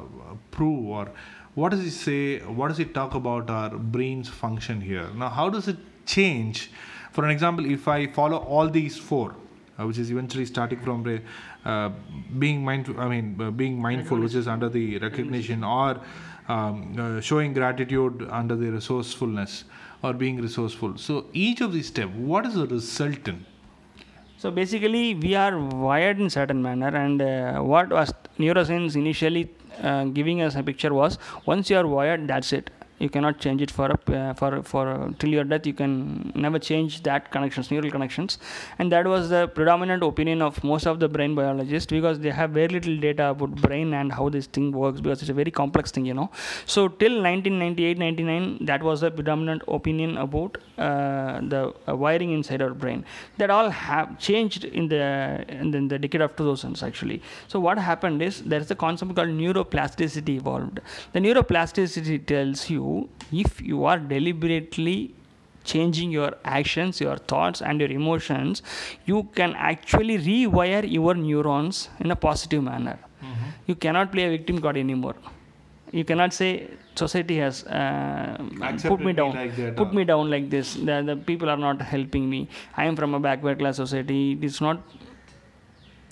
prove 0.50 0.86
or 0.98 1.10
what 1.54 1.70
does 1.70 1.82
he 1.82 1.90
say 1.90 2.38
what 2.60 2.68
does 2.68 2.78
he 2.78 2.84
talk 2.84 3.14
about 3.14 3.48
our 3.48 3.70
brain's 3.70 4.28
function 4.28 4.80
here? 4.80 5.08
Now 5.14 5.28
how 5.28 5.48
does 5.48 5.68
it 5.68 5.76
change? 6.04 6.70
For 7.12 7.24
an 7.24 7.30
example 7.30 7.64
if 7.70 7.86
i 7.86 8.06
follow 8.08 8.38
all 8.38 8.68
these 8.68 8.96
four 8.98 9.36
uh, 9.78 9.86
which 9.86 9.98
is 9.98 10.10
eventually 10.10 10.46
starting 10.46 10.80
from 10.80 11.20
uh, 11.64 11.90
being 12.38 12.64
mindful 12.64 12.98
i 13.00 13.08
mean 13.08 13.40
uh, 13.40 13.50
being 13.50 13.80
mindful 13.80 14.18
which 14.18 14.34
is 14.34 14.48
under 14.48 14.68
the 14.68 14.98
recognition 14.98 15.62
or 15.62 16.00
um, 16.48 16.94
uh, 16.98 17.20
showing 17.20 17.52
gratitude 17.52 18.26
under 18.30 18.56
the 18.56 18.70
resourcefulness 18.70 19.64
or 20.02 20.12
being 20.12 20.40
resourceful. 20.40 20.98
So 20.98 21.26
each 21.32 21.60
of 21.60 21.72
these 21.72 21.86
steps 21.86 22.12
what 22.14 22.46
is 22.46 22.54
the 22.54 22.66
resultant 22.66 23.46
So 24.44 24.50
basically, 24.50 25.14
we 25.14 25.34
are 25.36 25.58
wired 25.58 26.20
in 26.20 26.28
certain 26.28 26.62
manner, 26.62 26.94
and 26.94 27.22
uh, 27.22 27.60
what 27.60 27.88
was 27.88 28.12
neuroscience 28.38 28.94
initially 28.94 29.48
uh, 29.82 30.04
giving 30.04 30.42
us 30.42 30.54
a 30.54 30.62
picture 30.62 30.92
was 30.92 31.18
once 31.46 31.70
you 31.70 31.78
are 31.78 31.86
wired, 31.86 32.28
that's 32.28 32.52
it. 32.52 32.68
You 33.04 33.10
cannot 33.16 33.38
change 33.44 33.62
it 33.66 33.70
for 33.78 33.88
a, 33.94 33.98
uh, 34.18 34.34
for 34.40 34.50
for 34.70 34.84
uh, 34.88 35.08
till 35.18 35.32
your 35.36 35.44
death. 35.52 35.66
You 35.70 35.76
can 35.80 35.94
never 36.46 36.58
change 36.70 37.02
that 37.08 37.30
connections, 37.36 37.70
neural 37.74 37.90
connections, 37.96 38.38
and 38.78 38.92
that 38.96 39.06
was 39.14 39.28
the 39.34 39.42
predominant 39.58 40.02
opinion 40.10 40.42
of 40.48 40.62
most 40.72 40.86
of 40.92 41.00
the 41.04 41.08
brain 41.16 41.34
biologists 41.40 41.90
because 41.98 42.20
they 42.26 42.34
have 42.40 42.50
very 42.60 42.68
little 42.76 42.96
data 43.06 43.26
about 43.34 43.54
brain 43.66 43.94
and 44.00 44.16
how 44.18 44.28
this 44.36 44.46
thing 44.58 44.70
works 44.84 45.00
because 45.06 45.22
it's 45.22 45.34
a 45.36 45.38
very 45.42 45.54
complex 45.60 45.90
thing, 45.96 46.06
you 46.12 46.16
know. 46.20 46.28
So 46.76 46.88
till 46.88 47.16
1998, 47.22 47.98
99, 47.98 48.66
that 48.72 48.82
was 48.90 49.02
the 49.06 49.10
predominant 49.10 49.62
opinion 49.78 50.16
about 50.26 50.58
uh, 50.78 51.40
the 51.54 51.62
uh, 51.88 51.96
wiring 52.04 52.32
inside 52.38 52.62
our 52.62 52.74
brain. 52.84 53.04
That 53.38 53.50
all 53.50 53.70
have 53.70 54.18
changed 54.18 54.64
in 54.64 54.88
the 54.88 55.04
in 55.48 55.70
the, 55.70 55.78
in 55.78 55.88
the 55.88 55.98
decade 55.98 56.22
of 56.28 56.36
2000s 56.36 56.82
actually. 56.82 57.20
So 57.48 57.60
what 57.60 57.78
happened 57.90 58.22
is 58.22 58.42
there 58.42 58.60
is 58.60 58.70
a 58.70 58.78
concept 58.86 59.14
called 59.14 59.28
neuroplasticity 59.42 60.36
evolved. 60.40 60.80
The 61.12 61.20
neuroplasticity 61.20 62.18
tells 62.32 62.68
you 62.70 62.93
if 63.44 63.60
you 63.60 63.84
are 63.84 63.98
deliberately 63.98 65.14
changing 65.64 66.10
your 66.10 66.32
actions, 66.44 67.00
your 67.00 67.16
thoughts, 67.16 67.62
and 67.62 67.80
your 67.80 67.90
emotions, 67.90 68.62
you 69.06 69.22
can 69.34 69.54
actually 69.56 70.18
rewire 70.18 70.84
your 70.98 71.14
neurons 71.14 71.88
in 72.00 72.10
a 72.10 72.16
positive 72.16 72.62
manner. 72.62 72.98
You 73.66 73.74
cannot 73.74 74.12
play 74.12 74.24
a 74.26 74.30
victim 74.30 74.60
card 74.60 74.76
anymore. 74.76 75.14
You 75.90 76.04
cannot 76.04 76.34
say 76.34 76.68
society 76.94 77.36
has 77.38 77.64
uh, 77.64 78.36
put 78.82 79.00
me 79.00 79.12
down, 79.12 79.34
like 79.34 79.56
that, 79.56 79.76
put 79.76 79.88
uh. 79.88 79.92
me 79.92 80.04
down 80.04 80.30
like 80.30 80.50
this. 80.50 80.74
The, 80.74 81.02
the 81.06 81.16
people 81.16 81.48
are 81.48 81.56
not 81.56 81.80
helping 81.80 82.28
me. 82.28 82.48
I 82.76 82.84
am 82.84 82.96
from 82.96 83.14
a 83.14 83.20
backward 83.20 83.58
class 83.58 83.76
society. 83.76 84.38
It's 84.42 84.60
not 84.60 84.82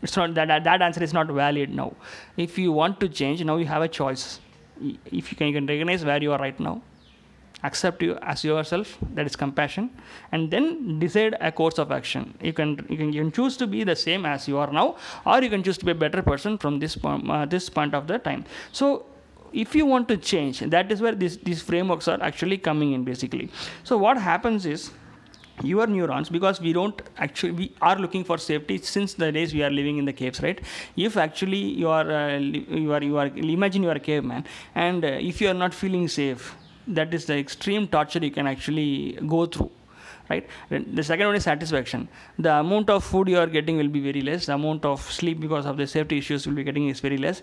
it's 0.02 0.16
not 0.16 0.34
that, 0.34 0.64
that 0.64 0.82
answer 0.82 1.02
is 1.02 1.12
not 1.12 1.28
valid 1.28 1.70
now 1.70 1.92
if 2.36 2.58
you 2.58 2.72
want 2.72 2.98
to 3.00 3.08
change 3.08 3.42
now 3.44 3.56
you 3.56 3.66
have 3.66 3.82
a 3.82 3.88
choice 3.88 4.40
if 4.80 5.30
you 5.30 5.37
can, 5.37 5.48
you 5.48 5.54
can 5.54 5.66
recognize 5.66 6.04
where 6.04 6.22
you 6.22 6.32
are 6.32 6.38
right 6.38 6.58
now 6.58 6.82
accept 7.64 8.02
you 8.02 8.18
as 8.22 8.44
yourself 8.44 8.98
that 9.14 9.26
is 9.26 9.37
compassion 9.37 9.90
and 10.32 10.50
then 10.50 10.98
decide 10.98 11.37
a 11.40 11.52
course 11.52 11.78
of 11.78 11.92
action. 11.92 12.35
You 12.42 12.52
can 12.52 12.70
you 12.88 12.96
can, 12.96 13.12
you 13.12 13.22
can 13.22 13.32
choose 13.32 13.56
to 13.58 13.66
be 13.66 13.85
the 13.85 13.96
same 13.96 14.26
as 14.26 14.48
you 14.48 14.58
are 14.58 14.72
now 14.72 14.96
or 15.24 15.42
you 15.42 15.50
can 15.50 15.62
choose 15.62 15.78
to 15.78 15.85
be 15.85 15.92
a 15.92 15.94
better 15.94 16.22
person 16.22 16.58
from 16.58 16.78
this 16.78 16.96
po- 16.96 17.22
uh, 17.28 17.46
this 17.46 17.68
point 17.68 17.94
of 17.94 18.06
the 18.06 18.18
time. 18.18 18.44
So 18.72 19.06
if 19.52 19.74
you 19.74 19.87
want 19.87 20.08
to 20.08 20.16
change 20.16 20.61
that 20.61 20.90
is 20.90 21.00
where 21.00 21.14
these 21.14 21.38
these 21.38 21.62
frameworks 21.62 22.08
are 22.08 22.20
actually 22.22 22.58
coming 22.58 22.92
in 22.92 23.04
basically. 23.04 23.50
So 23.85 23.96
what 23.96 24.16
happens 24.16 24.66
is 24.66 24.90
your 25.62 25.86
neurons 25.86 26.28
because 26.28 26.60
we 26.60 26.72
don't 26.72 27.02
actually 27.18 27.52
we 27.52 27.72
are 27.80 27.96
looking 27.96 28.24
for 28.24 28.38
safety 28.38 28.78
since 28.78 29.14
the 29.14 29.30
days 29.30 29.52
we 29.52 29.62
are 29.62 29.70
living 29.70 29.98
in 29.98 30.04
the 30.04 30.12
caves 30.12 30.42
right? 30.42 30.60
If 30.96 31.16
actually 31.16 31.58
you 31.58 31.88
are 31.88 32.10
uh, 32.10 32.38
you 32.38 32.92
are 32.92 33.02
you 33.02 33.18
are 33.18 33.26
imagine 33.26 33.82
you 33.82 33.90
are 33.90 33.96
a 33.96 34.00
caveman 34.00 34.44
and 34.74 35.04
uh, 35.04 35.08
if 35.08 35.40
you 35.40 35.48
are 35.48 35.54
not 35.54 35.74
feeling 35.74 36.08
safe 36.08 36.56
that 36.88 37.14
is 37.14 37.26
the 37.26 37.36
extreme 37.36 37.86
torture 37.86 38.18
you 38.18 38.30
can 38.30 38.46
actually 38.46 39.18
go 39.26 39.46
through 39.46 39.70
right? 40.30 40.48
The 40.70 41.02
second 41.02 41.26
one 41.26 41.36
is 41.36 41.44
satisfaction. 41.44 42.08
The 42.38 42.54
amount 42.60 42.90
of 42.90 43.04
food 43.04 43.28
you 43.28 43.38
are 43.38 43.46
getting 43.46 43.76
will 43.76 43.88
be 43.88 44.00
very 44.00 44.22
less. 44.22 44.46
The 44.46 44.54
amount 44.54 44.84
of 44.84 45.00
sleep 45.00 45.40
because 45.40 45.66
of 45.66 45.76
the 45.76 45.86
safety 45.86 46.18
issues 46.18 46.46
will 46.46 46.54
be 46.54 46.64
getting 46.64 46.88
is 46.88 47.00
very 47.00 47.18
less. 47.18 47.42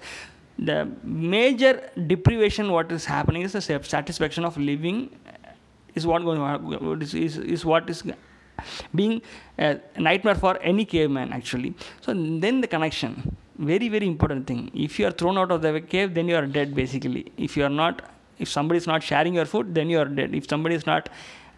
The 0.58 0.90
major 1.04 1.90
deprivation 2.08 2.72
what 2.72 2.92
is 2.92 3.06
happening 3.06 3.44
is 3.44 3.54
the 3.54 3.62
satisfaction 3.62 4.44
of 4.44 4.58
living 4.58 5.18
is 5.96 6.06
what 6.08 6.24
going 6.24 7.02
is, 7.02 7.14
is, 7.14 7.38
is 7.38 7.66
what 7.66 7.90
is 7.90 8.04
being 8.94 9.22
a 9.58 9.80
nightmare 9.98 10.36
for 10.36 10.58
any 10.62 10.86
caveman 10.86 11.34
actually. 11.34 11.74
So 12.02 12.14
then 12.14 12.62
the 12.62 12.68
connection, 12.68 13.36
very 13.58 13.90
very 13.90 14.08
important 14.08 14.48
thing. 14.48 14.72
If 14.74 15.00
you 15.00 15.08
are 15.08 15.12
thrown 15.12 15.38
out 15.38 15.52
of 15.52 15.62
the 15.62 15.82
cave, 15.82 16.14
then 16.14 16.28
you 16.28 16.36
are 16.36 16.46
dead 16.46 16.76
basically. 16.76 17.32
If 17.38 17.58
you 17.58 17.64
are 17.66 17.70
not, 17.70 18.02
if 18.38 18.50
somebody 18.50 18.78
is 18.78 18.88
not 18.88 19.04
sharing 19.04 19.34
your 19.34 19.46
food, 19.46 19.74
then 19.76 19.90
you 19.90 20.00
are 20.00 20.06
dead. 20.06 20.34
If 20.34 20.50
somebody 20.50 20.76
is 20.76 20.86
not 20.86 21.10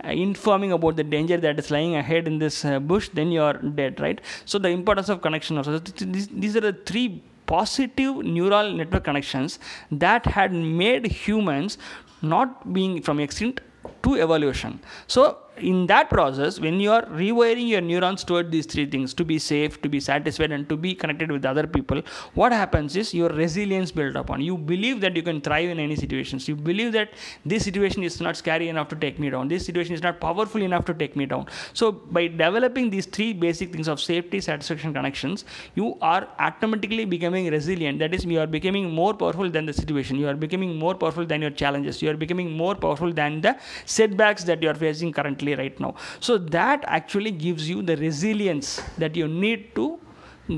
uh, 0.04 0.10
informing 0.10 0.72
about 0.72 0.96
the 0.96 1.04
danger 1.04 1.38
that 1.38 1.60
is 1.60 1.70
lying 1.70 1.96
ahead 1.96 2.28
in 2.28 2.40
this 2.40 2.66
uh, 2.66 2.80
bush, 2.80 3.10
then 3.10 3.32
you 3.32 3.42
are 3.42 3.54
dead, 3.54 4.00
right? 4.00 4.20
So 4.46 4.58
the 4.58 4.70
importance 4.70 5.10
of 5.10 5.22
connection 5.22 5.58
also. 5.58 5.78
These, 5.80 6.28
these 6.28 6.56
are 6.56 6.62
the 6.62 6.74
three 6.74 7.22
positive 7.46 8.18
neural 8.18 8.72
network 8.72 9.04
connections 9.04 9.60
that 9.92 10.26
had 10.26 10.54
made 10.54 11.06
humans 11.06 11.78
not 12.22 12.72
being 12.74 13.02
from 13.02 13.20
extinct 13.20 13.62
to 14.04 14.16
evolution. 14.22 14.80
So 15.08 15.38
in 15.58 15.86
that 15.88 16.10
process, 16.10 16.60
when 16.60 16.80
you 16.80 16.92
are 16.92 17.04
rewiring 17.06 17.68
your 17.68 17.82
neurons 17.82 18.24
toward 18.24 18.52
these 18.52 18.66
three 18.66 18.86
things 18.86 19.14
to 19.14 19.26
be 19.26 19.38
safe, 19.38 19.82
to 19.82 19.90
be 19.90 20.00
satisfied, 20.00 20.52
and 20.52 20.68
to 20.70 20.78
be 20.78 20.96
connected 20.96 21.32
with 21.32 21.46
other 21.46 21.68
people, 21.68 22.02
what 22.34 22.52
happens 22.52 22.96
is 22.96 23.14
your 23.14 23.30
resilience 23.30 23.92
built 23.92 24.16
upon. 24.16 24.42
You 24.42 24.58
believe 24.58 25.02
that 25.02 25.16
you 25.16 25.24
can 25.24 25.42
thrive 25.42 25.70
in 25.70 25.80
any 25.80 25.96
situations. 25.96 26.48
You 26.48 26.56
believe 26.56 26.94
that 26.94 27.14
this 27.46 27.64
situation 27.64 28.04
is 28.04 28.22
not 28.22 28.38
scary 28.38 28.70
enough 28.70 28.88
to 28.90 28.96
take 28.96 29.20
me 29.20 29.30
down. 29.30 29.50
This 29.50 29.66
situation 29.66 29.94
is 29.94 30.02
not 30.02 30.22
powerful 30.22 30.62
enough 30.62 30.86
to 30.86 30.94
take 30.94 31.16
me 31.16 31.26
down. 31.26 31.48
So 31.74 31.92
by 31.92 32.28
developing 32.28 32.90
these 32.90 33.06
three 33.06 33.34
basic 33.34 33.74
things 33.74 33.88
of 33.88 34.00
safety, 34.00 34.40
satisfaction, 34.40 34.94
connections, 34.94 35.46
you 35.76 35.98
are 36.02 36.28
automatically 36.40 37.06
becoming 37.06 37.52
resilient. 37.52 38.00
That 38.00 38.14
is, 38.14 38.26
you 38.26 38.40
are 38.40 38.48
becoming 38.48 38.90
more 38.90 39.14
powerful 39.14 39.50
than 39.50 39.66
the 39.66 39.74
situation. 39.74 40.18
You 40.18 40.30
are 40.30 40.36
becoming 40.36 40.78
more 40.78 40.96
powerful 40.96 41.26
than 41.26 41.42
your 41.42 41.52
challenges. 41.52 42.02
You 42.02 42.10
are 42.10 42.18
becoming 42.18 42.56
more 42.56 42.74
powerful 42.74 43.12
than 43.12 43.42
the 43.42 43.58
setbacks 43.86 44.46
that 44.46 44.64
you 44.64 44.70
are 44.70 44.76
facing 44.76 45.12
currently 45.12 45.41
right 45.50 45.80
now. 45.80 45.96
So 46.20 46.38
that 46.38 46.84
actually 46.88 47.32
gives 47.32 47.70
you 47.70 47.82
the 47.82 47.98
resilience 47.98 48.82
that 48.98 49.16
you 49.16 49.28
need 49.28 49.76
to 49.76 50.00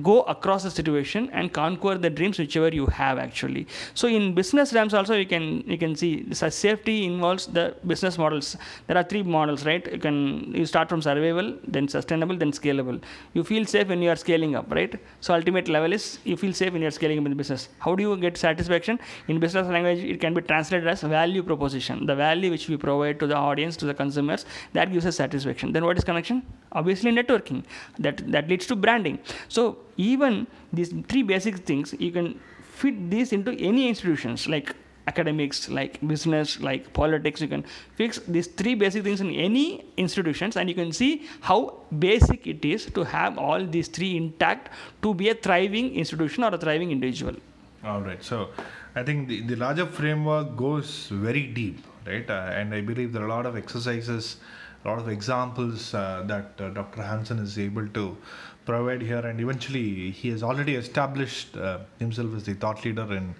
go 0.01 0.21
across 0.23 0.63
the 0.63 0.71
situation 0.71 1.29
and 1.32 1.53
conquer 1.53 1.97
the 1.97 2.10
dreams 2.10 2.39
whichever 2.39 2.69
you 2.69 2.86
have 2.88 3.17
actually. 3.17 3.67
So 3.93 4.08
in 4.08 4.34
business 4.34 4.73
realms 4.73 4.93
also 4.93 5.15
you 5.15 5.25
can 5.25 5.63
you 5.67 5.77
can 5.77 5.95
see 5.95 6.25
safety 6.34 7.06
involves 7.06 7.47
the 7.47 7.75
business 7.86 8.17
models. 8.17 8.58
There 8.88 8.97
are 8.97 9.03
three 9.03 9.23
models 9.23 9.65
right? 9.65 9.86
You 9.91 9.99
can 9.99 10.53
you 10.56 10.65
start 10.65 10.89
from 10.89 11.01
survival 11.01 11.53
then 11.67 11.88
sustainable 11.88 12.38
then 12.38 12.51
scalable. 12.51 13.01
You 13.34 13.43
feel 13.43 13.65
safe 13.65 13.88
when 13.88 14.01
you 14.01 14.10
are 14.10 14.15
scaling 14.15 14.56
up 14.56 14.71
right? 14.71 14.95
So 15.21 15.34
ultimate 15.34 15.67
level 15.67 15.93
is 15.93 16.19
you 16.23 16.38
feel 16.38 16.53
safe 16.53 16.73
when 16.73 16.82
you 16.82 16.88
are 16.88 16.97
scaling 16.99 17.19
up 17.19 17.25
in 17.25 17.32
the 17.32 17.36
business. 17.36 17.69
How 17.79 17.95
do 17.95 18.03
you 18.03 18.17
get 18.17 18.38
satisfaction? 18.38 18.99
In 19.27 19.39
business 19.39 19.67
language 19.67 19.99
it 19.99 20.19
can 20.19 20.34
be 20.34 20.41
translated 20.41 20.88
as 20.88 21.01
value 21.01 21.43
proposition. 21.43 22.06
The 22.06 22.15
value 22.15 22.51
which 22.51 22.67
we 22.69 22.77
provide 22.77 23.19
to 23.19 23.27
the 23.27 23.36
audience 23.36 23.77
to 23.77 23.86
the 23.86 23.93
consumers 23.93 24.45
that 24.73 24.91
gives 24.91 25.06
us 25.06 25.17
satisfaction. 25.17 25.71
Then 25.71 25.86
what 25.86 25.97
is 25.97 26.03
connection? 26.03 26.43
Obviously 26.71 27.12
networking. 27.12 27.63
That 27.99 28.17
that 28.32 28.47
leads 28.49 28.65
to 28.67 28.75
branding. 28.75 29.19
So 29.47 29.77
even 29.98 30.48
these 30.72 30.93
three 31.08 31.24
basic 31.24 31.58
things 31.58 31.93
you 32.00 32.12
can 32.12 32.39
fit 32.62 33.10
these 33.10 33.34
into 33.34 33.52
any 33.54 33.88
institutions 33.88 34.48
like 34.48 34.76
academics 35.08 35.69
like 35.69 36.00
business 36.08 36.60
like 36.62 36.91
politics. 36.93 37.41
You 37.41 37.48
can 37.48 37.65
fix 37.96 38.19
these 38.19 38.48
three 38.48 38.74
basic 38.74 39.04
things 39.04 39.22
in 39.22 39.32
any 39.32 39.86
institutions 39.98 40.56
and 40.56 40.69
you 40.69 40.76
can 40.76 40.91
see 40.91 41.28
how 41.41 41.78
basic 42.00 42.48
it 42.48 42.63
is 42.63 42.86
to 42.86 43.04
have 43.04 43.38
all 43.38 43.65
these 43.65 43.89
three 43.89 44.15
intact 44.15 44.69
to 45.02 45.13
be 45.13 45.30
a 45.30 45.36
thriving 45.36 45.93
institution 45.93 46.43
or 46.43 46.56
a 46.56 46.58
thriving 46.58 46.91
individual. 46.91 47.36
All 47.84 48.02
right. 48.02 48.24
So 48.24 48.50
i 48.96 49.04
think 49.04 49.28
the, 49.28 49.41
the 49.41 49.56
larger 49.56 49.86
framework 49.86 50.56
goes 50.56 51.08
very 51.12 51.48
deep 51.48 51.80
right? 52.06 52.30
Uh, 52.30 52.52
and 52.54 52.74
i 52.74 52.82
believe 52.82 53.13
there 53.13 53.24
are 53.24 53.26
a 53.26 53.36
lot 53.36 53.46
of 53.46 53.58
exercises 53.58 54.38
a 54.84 54.88
lot 54.88 55.00
of 55.00 55.08
examples 55.08 55.93
uh, 55.93 56.24
that 56.26 56.60
uh, 56.60 56.69
dr 56.69 57.02
hansen 57.02 57.39
is 57.39 57.58
able 57.58 57.88
to 57.88 58.17
provide 58.65 59.02
here. 59.02 59.19
And 59.19 59.39
eventually 59.39 60.12
he 60.12 60.30
has 60.30 60.43
already 60.43 60.76
established 60.76 61.56
uh, 61.58 61.80
himself 62.00 62.36
as 62.36 62.43
the 62.43 62.54
thought 62.54 62.84
leader 62.86 63.13
in 63.13 63.36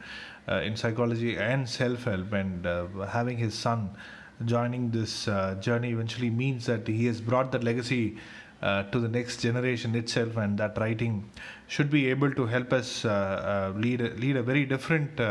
uh, 0.48 0.56
in 0.56 0.76
psychology 0.76 1.38
and 1.38 1.68
self-help. 1.68 2.34
And 2.34 2.66
uh, 2.66 2.88
having 3.08 3.38
his 3.38 3.54
son 3.54 3.92
joining 4.46 4.92
this 4.92 5.28
uh, 5.28 5.56
journey 5.62 5.92
eventually 5.92 6.30
means 6.30 6.66
that 6.66 6.88
he 6.88 7.06
has 7.06 7.22
brought 7.22 7.52
that 7.54 7.64
legacy 7.64 8.18
uh, 8.64 8.84
to 8.92 9.00
the 9.00 9.10
next 9.10 9.42
generation 9.42 9.94
itself 9.94 10.38
and 10.38 10.58
that 10.58 10.78
writing 10.78 11.30
should 11.68 11.90
be 11.92 12.10
able 12.10 12.34
to 12.34 12.46
help 12.46 12.72
us 12.72 13.04
uh, 13.04 13.74
lead 13.76 14.00
a, 14.00 14.10
lead 14.24 14.38
a 14.38 14.44
very 14.44 14.66
different 14.66 15.22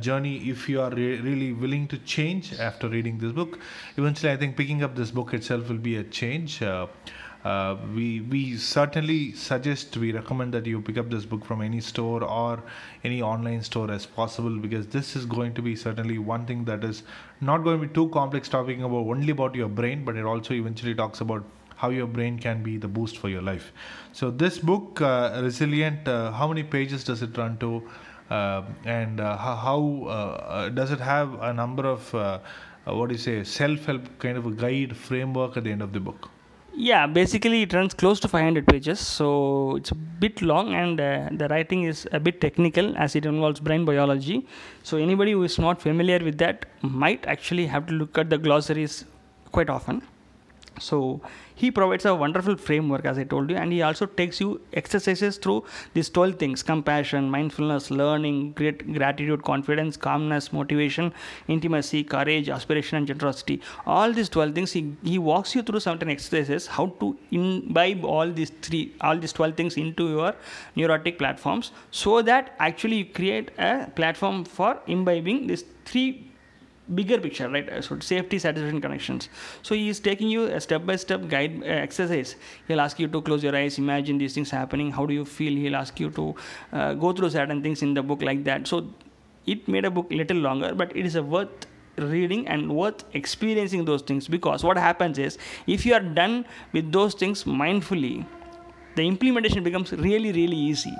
journey 0.00 0.36
if 0.48 0.68
you 0.68 0.80
are 0.80 0.90
re- 0.90 1.20
really 1.20 1.52
willing 1.52 1.86
to 1.86 1.98
change 1.98 2.58
after 2.58 2.88
reading 2.88 3.18
this 3.18 3.32
book. 3.32 3.58
Eventually 3.96 4.32
i 4.32 4.36
think 4.36 4.56
picking 4.56 4.82
up 4.82 4.96
this 4.96 5.10
book 5.10 5.34
itself 5.34 5.68
will 5.68 5.84
be 5.90 5.96
a 5.96 6.04
change. 6.04 6.62
Uh, 6.62 7.76
we 7.94 8.20
we 8.32 8.56
certainly 8.56 9.32
suggest 9.32 9.96
we 9.96 10.10
recommend 10.12 10.52
that 10.52 10.66
you 10.66 10.80
pick 10.80 10.98
up 10.98 11.08
this 11.08 11.24
book 11.24 11.44
from 11.44 11.62
any 11.62 11.80
store 11.80 12.24
or 12.24 12.62
any 13.04 13.22
online 13.22 13.62
store 13.62 13.90
as 13.92 14.06
possible 14.06 14.58
because 14.64 14.88
this 14.88 15.14
is 15.14 15.24
going 15.24 15.54
to 15.54 15.62
be 15.62 15.76
certainly 15.76 16.18
one 16.18 16.44
thing 16.46 16.64
that 16.64 16.82
is 16.82 17.04
not 17.40 17.62
going 17.62 17.80
to 17.80 17.86
be 17.86 17.94
too 17.94 18.08
complex 18.08 18.48
talking 18.48 18.82
about 18.82 19.06
only 19.14 19.30
about 19.30 19.54
your 19.54 19.68
brain 19.68 20.04
but 20.04 20.16
it 20.16 20.24
also 20.24 20.52
eventually 20.52 20.96
talks 20.96 21.20
about 21.20 21.44
how 21.78 21.90
your 21.90 22.06
brain 22.06 22.38
can 22.38 22.62
be 22.62 22.76
the 22.76 22.88
boost 22.88 23.18
for 23.18 23.28
your 23.28 23.42
life. 23.42 23.72
So 24.12 24.30
this 24.30 24.58
book 24.58 25.00
uh, 25.00 25.40
resilient 25.42 26.08
uh, 26.08 26.32
how 26.32 26.48
many 26.48 26.64
pages 26.64 27.04
does 27.04 27.22
it 27.22 27.38
run 27.38 27.56
to? 27.58 27.82
Uh, 28.30 28.62
and 28.84 29.20
uh, 29.20 29.36
how, 29.36 30.70
does 30.74 30.90
it 30.90 31.00
have 31.00 31.40
a 31.40 31.52
number 31.52 31.86
of 31.86 32.12
what 32.84 33.08
do 33.08 33.14
you 33.14 33.18
say 33.18 33.44
self-help 33.44 34.02
kind 34.18 34.36
of 34.38 34.46
a 34.46 34.50
guide 34.50 34.96
framework 34.96 35.56
at 35.56 35.64
the 35.64 35.70
end 35.70 35.82
of 35.82 35.92
the 35.92 36.00
book? 36.00 36.30
Yeah 36.74 37.06
basically 37.06 37.62
it 37.62 37.72
runs 37.72 37.94
close 37.94 38.20
to 38.20 38.28
500 38.28 38.66
pages 38.66 39.00
so 39.00 39.76
it's 39.76 39.90
a 39.90 39.94
bit 39.94 40.42
long 40.42 40.74
and 40.74 41.00
uh, 41.00 41.28
the 41.32 41.48
writing 41.48 41.84
is 41.84 42.06
a 42.12 42.20
bit 42.20 42.40
technical 42.40 42.96
as 42.96 43.16
it 43.16 43.24
involves 43.24 43.60
brain 43.60 43.84
biology. 43.84 44.46
So 44.82 44.96
anybody 44.96 45.32
who 45.32 45.42
is 45.44 45.58
not 45.58 45.80
familiar 45.80 46.18
with 46.18 46.38
that 46.38 46.66
might 46.82 47.26
actually 47.26 47.66
have 47.66 47.86
to 47.86 47.94
look 47.94 48.18
at 48.18 48.30
the 48.30 48.38
glossaries 48.38 49.04
quite 49.52 49.70
often 49.70 50.02
so 50.78 51.20
he 51.54 51.70
provides 51.70 52.04
a 52.04 52.14
wonderful 52.14 52.56
framework 52.56 53.04
as 53.04 53.18
i 53.18 53.24
told 53.24 53.50
you 53.50 53.56
and 53.56 53.72
he 53.72 53.82
also 53.82 54.06
takes 54.06 54.40
you 54.40 54.60
exercises 54.72 55.36
through 55.36 55.62
these 55.94 56.08
12 56.10 56.36
things 56.36 56.62
compassion 56.62 57.30
mindfulness 57.30 57.90
learning 57.90 58.52
great 58.52 58.92
gratitude 58.92 59.42
confidence 59.42 59.96
calmness 59.96 60.52
motivation 60.52 61.12
intimacy 61.48 62.04
courage 62.04 62.48
aspiration 62.48 62.98
and 62.98 63.06
generosity. 63.06 63.60
All 63.86 64.12
these 64.12 64.28
12 64.28 64.54
things 64.54 64.72
he, 64.72 64.94
he 65.02 65.18
walks 65.18 65.54
you 65.54 65.62
through 65.62 65.80
certain 65.80 66.10
exercises 66.10 66.66
how 66.66 66.86
to 67.00 67.16
imbibe 67.30 68.04
all 68.04 68.30
these 68.30 68.52
three 68.62 68.92
all 69.00 69.18
these 69.18 69.32
12 69.32 69.56
things 69.56 69.76
into 69.76 70.08
your 70.08 70.34
neurotic 70.76 71.18
platforms 71.18 71.72
so 71.90 72.22
that 72.22 72.54
actually 72.58 72.96
you 72.96 73.04
create 73.04 73.50
a 73.58 73.90
platform 73.96 74.44
for 74.44 74.78
imbibing 74.86 75.46
these 75.46 75.64
three 75.84 76.30
bigger 76.94 77.18
picture 77.18 77.48
right? 77.48 77.84
So 77.84 77.98
safety 78.00 78.38
satisfaction 78.38 78.80
connections. 78.80 79.28
So 79.62 79.74
he 79.74 79.88
is 79.88 80.00
taking 80.00 80.28
you 80.28 80.44
a 80.46 80.60
step 80.60 80.86
by 80.86 80.96
step 80.96 81.28
guide 81.28 81.62
uh, 81.62 81.66
exercise. 81.66 82.36
He'll 82.66 82.80
ask 82.80 82.98
you 82.98 83.08
to 83.08 83.22
close 83.22 83.42
your 83.42 83.54
eyes 83.54 83.78
imagine 83.78 84.18
these 84.18 84.34
things 84.34 84.50
happening. 84.50 84.90
How 84.90 85.06
do 85.06 85.14
you 85.14 85.24
feel? 85.24 85.52
He'll 85.52 85.76
ask 85.76 86.00
you 86.00 86.10
to 86.10 86.34
uh, 86.72 86.94
go 86.94 87.12
through 87.12 87.30
certain 87.30 87.62
things 87.62 87.82
in 87.82 87.94
the 87.94 88.02
book 88.02 88.22
like 88.22 88.44
that. 88.44 88.66
So 88.66 88.86
it 89.46 89.66
made 89.68 89.84
a 89.84 89.90
book 89.90 90.06
little 90.10 90.38
longer 90.38 90.74
but 90.74 90.94
it 90.96 91.06
is 91.06 91.16
a 91.16 91.22
worth 91.22 91.66
reading 91.96 92.46
and 92.46 92.74
worth 92.74 93.04
experiencing 93.14 93.84
those 93.84 94.02
things. 94.02 94.28
Because 94.28 94.64
what 94.64 94.76
happens 94.76 95.18
is 95.18 95.38
if 95.66 95.84
you 95.84 95.94
are 95.94 96.00
done 96.00 96.44
with 96.72 96.92
those 96.92 97.14
things 97.14 97.44
mindfully 97.44 98.26
the 98.96 99.06
implementation 99.06 99.62
becomes 99.62 99.92
really 99.92 100.32
really 100.32 100.56
easy 100.56 100.92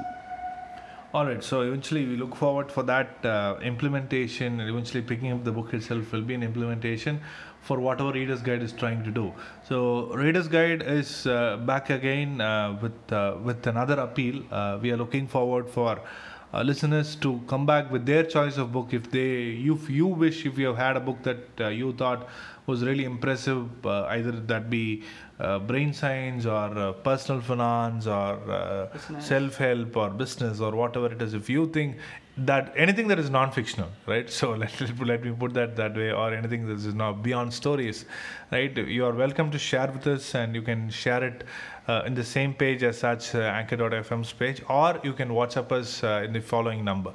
all 1.14 1.24
right, 1.24 1.42
so 1.42 1.62
eventually 1.62 2.04
we 2.04 2.16
look 2.16 2.36
forward 2.36 2.70
for 2.70 2.82
that 2.82 3.24
uh, 3.24 3.58
implementation. 3.62 4.60
Eventually, 4.60 5.00
picking 5.00 5.32
up 5.32 5.42
the 5.42 5.52
book 5.52 5.72
itself 5.72 6.12
will 6.12 6.20
be 6.20 6.34
an 6.34 6.42
implementation 6.42 7.20
for 7.62 7.80
whatever 7.80 8.12
Reader's 8.12 8.42
Guide 8.42 8.62
is 8.62 8.72
trying 8.72 9.02
to 9.04 9.10
do. 9.10 9.32
So, 9.66 10.12
Reader's 10.14 10.48
Guide 10.48 10.82
is 10.82 11.26
uh, 11.26 11.56
back 11.56 11.88
again 11.88 12.42
uh, 12.42 12.78
with 12.82 13.12
uh, 13.12 13.38
with 13.42 13.66
another 13.66 13.94
appeal. 14.00 14.42
Uh, 14.50 14.78
we 14.82 14.90
are 14.90 14.98
looking 14.98 15.26
forward 15.26 15.70
for 15.70 15.98
uh, 16.54 16.62
listeners 16.62 17.14
to 17.16 17.40
come 17.46 17.66
back 17.66 17.90
with 17.90 18.06
their 18.06 18.24
choice 18.24 18.56
of 18.56 18.72
book. 18.72 18.92
If 18.92 19.10
they, 19.10 19.50
if 19.72 19.90
you 19.90 20.06
wish, 20.06 20.46
if 20.46 20.58
you 20.58 20.66
have 20.68 20.76
had 20.78 20.96
a 20.96 21.00
book 21.00 21.22
that 21.22 21.72
you 21.74 21.92
thought 21.92 22.28
was 22.66 22.84
really 22.84 23.04
impressive, 23.04 23.86
either 23.86 24.32
that 24.32 24.68
be 24.70 25.02
uh, 25.40 25.58
brain 25.58 25.92
science 25.92 26.46
or 26.46 26.76
uh, 26.78 26.92
personal 26.92 27.40
finance 27.40 28.06
or 28.06 28.34
uh, 28.50 28.88
self 29.18 29.56
help 29.56 29.96
or 29.96 30.10
business 30.10 30.60
or 30.60 30.74
whatever 30.74 31.12
it 31.12 31.22
is, 31.22 31.34
if 31.34 31.48
you 31.48 31.66
think 31.68 31.96
that 32.46 32.72
anything 32.76 33.08
that 33.08 33.18
is 33.18 33.30
non 33.30 33.50
fictional, 33.50 33.88
right? 34.06 34.30
So 34.38 34.52
let, 34.52 35.00
let 35.00 35.24
me 35.24 35.32
put 35.32 35.54
that 35.54 35.76
that 35.76 35.96
way, 35.96 36.12
or 36.12 36.32
anything 36.32 36.66
that 36.66 36.74
is 36.74 36.94
not 36.94 37.22
beyond 37.22 37.52
stories, 37.52 38.04
right? 38.52 38.76
You 38.76 39.04
are 39.06 39.12
welcome 39.12 39.50
to 39.50 39.58
share 39.58 39.90
with 39.90 40.06
us 40.06 40.34
and 40.34 40.54
you 40.54 40.62
can 40.62 40.90
share 40.90 41.24
it. 41.24 41.44
Uh, 41.88 42.02
in 42.04 42.12
the 42.12 42.22
same 42.22 42.52
page 42.52 42.82
as 42.82 42.98
such, 42.98 43.34
uh, 43.34 43.38
anchor.fm's 43.38 44.30
page, 44.34 44.62
or 44.68 45.00
you 45.02 45.14
can 45.14 45.30
WhatsApp 45.30 45.72
us 45.72 46.04
uh, 46.04 46.22
in 46.22 46.34
the 46.34 46.40
following 46.40 46.84
number 46.84 47.14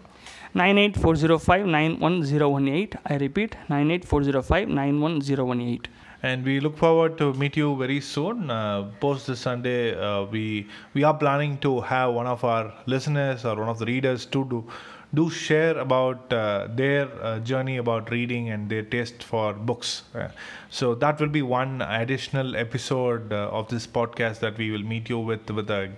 98405 0.56 1.68
91018. 1.68 3.00
I 3.06 3.18
repeat 3.18 3.56
98405 3.70 4.70
91018. 4.70 5.94
and 6.24 6.46
we 6.46 6.60
look 6.62 6.78
forward 6.78 7.18
to 7.18 7.34
meet 7.34 7.58
you 7.58 7.76
very 7.76 8.00
soon. 8.00 8.50
Uh, 8.50 8.84
post 9.02 9.28
this 9.28 9.42
Sunday, 9.42 9.94
uh, 9.94 10.24
we 10.24 10.68
we 10.94 11.04
are 11.04 11.14
planning 11.14 11.58
to 11.66 11.82
have 11.82 12.14
one 12.14 12.28
of 12.28 12.44
our 12.46 12.74
listeners 12.86 13.44
or 13.46 13.56
one 13.58 13.68
of 13.68 13.78
the 13.78 13.86
readers 13.86 14.26
to 14.38 14.46
do 14.46 14.64
do 15.14 15.30
share 15.30 15.78
about 15.78 16.34
uh, 16.34 16.68
their 16.74 17.08
uh, 17.24 17.40
journey 17.40 17.78
about 17.78 18.10
reading 18.10 18.50
and 18.50 18.70
their 18.70 18.82
taste 18.82 19.22
for 19.24 19.54
books. 19.54 20.04
Uh, 20.16 20.30
so 20.70 20.96
that 20.96 21.20
will 21.20 21.28
be 21.30 21.44
one 21.44 21.82
additional 21.84 22.56
episode 22.56 23.32
uh, 23.32 23.50
of 23.52 23.68
this 23.68 23.86
podcast 23.86 24.40
that 24.40 24.58
we 24.58 24.72
will 24.72 24.82
meet 24.82 25.10
you 25.10 25.20
with 25.20 25.50
with 25.52 25.70
a 25.70 25.92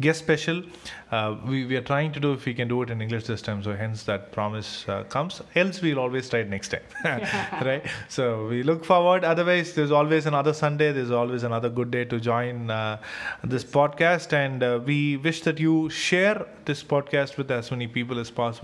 guest 0.00 0.18
special. 0.20 0.62
Uh, 1.10 1.36
we, 1.46 1.64
we 1.64 1.76
are 1.76 1.82
trying 1.82 2.12
to 2.12 2.20
do 2.20 2.32
if 2.32 2.44
we 2.44 2.52
can 2.52 2.68
do 2.68 2.82
it 2.82 2.90
in 2.90 3.00
English 3.00 3.24
this 3.24 3.40
time, 3.40 3.62
so 3.62 3.74
hence 3.74 4.02
that 4.04 4.30
promise 4.32 4.86
uh, 4.88 5.02
comes. 5.04 5.40
Else 5.54 5.80
we'll 5.80 5.98
always 5.98 6.28
try 6.28 6.40
it 6.40 6.48
next 6.50 6.68
time, 6.68 6.82
right? 7.64 7.84
So 8.08 8.46
we 8.48 8.62
look 8.62 8.84
forward. 8.84 9.24
Otherwise, 9.24 9.74
there's 9.74 9.90
always 9.90 10.26
another 10.26 10.52
Sunday. 10.52 10.92
There's 10.92 11.10
always 11.10 11.42
another 11.42 11.70
good 11.70 11.90
day 11.90 12.04
to 12.04 12.20
join 12.20 12.70
uh, 12.70 13.00
this 13.42 13.64
podcast, 13.64 14.32
and 14.34 14.62
uh, 14.62 14.80
we 14.84 15.16
wish 15.16 15.40
that 15.42 15.58
you 15.58 15.88
share 15.88 16.46
this 16.66 16.82
podcast 16.84 17.38
with 17.38 17.50
as 17.50 17.70
many 17.70 17.86
people 17.86 18.18
as 18.18 18.30
possible. 18.30 18.57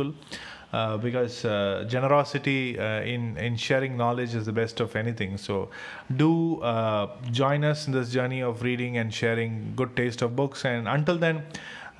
Uh, 0.75 0.97
because 0.97 1.45
uh, 1.45 1.85
generosity 1.87 2.77
uh, 2.77 3.01
in 3.03 3.37
in 3.39 3.57
sharing 3.57 3.97
knowledge 3.97 4.35
is 4.35 4.45
the 4.45 4.53
best 4.53 4.81
of 4.81 4.97
anything. 4.97 5.37
So, 5.39 5.69
do 6.17 6.61
uh, 6.63 7.07
join 7.31 7.63
us 7.63 7.87
in 7.87 7.93
this 7.93 8.11
journey 8.11 8.41
of 8.43 8.63
reading 8.63 8.97
and 8.97 9.15
sharing 9.15 9.75
good 9.77 9.95
taste 9.95 10.23
of 10.23 10.35
books. 10.35 10.65
And 10.65 10.89
until 10.89 11.17
then, 11.17 11.45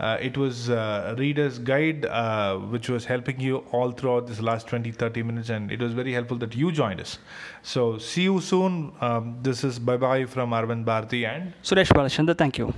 uh, 0.01 0.17
it 0.21 0.37
was 0.37 0.71
uh, 0.71 1.15
Reader's 1.17 1.61
Guide 1.61 2.09
which 2.73 2.89
was 2.89 3.05
helping 3.05 3.39
you 3.39 3.59
all 3.71 3.93
throughout 3.93 4.27
this 4.27 4.41
last 4.41 4.67
20 4.67 4.91
30 4.91 5.23
minutes, 5.23 5.51
and 5.51 5.71
it 5.71 5.81
was 5.81 5.93
very 5.93 6.13
helpful 6.13 6.39
that 6.39 6.57
you 6.57 6.73
joined 6.73 7.01
us. 7.01 7.19
So, 7.63 7.99
see 7.99 8.25
you 8.25 8.41
soon. 8.41 8.93
Um, 9.01 9.37
this 9.43 9.63
is 9.63 9.79
bye 9.79 9.97
bye 10.09 10.25
from 10.25 10.51
Arvind 10.51 10.85
Bharti 10.85 11.23
and 11.29 11.53
Suresh 11.63 11.93
Balachandra, 12.01 12.37
thank 12.37 12.59
you. 12.59 12.75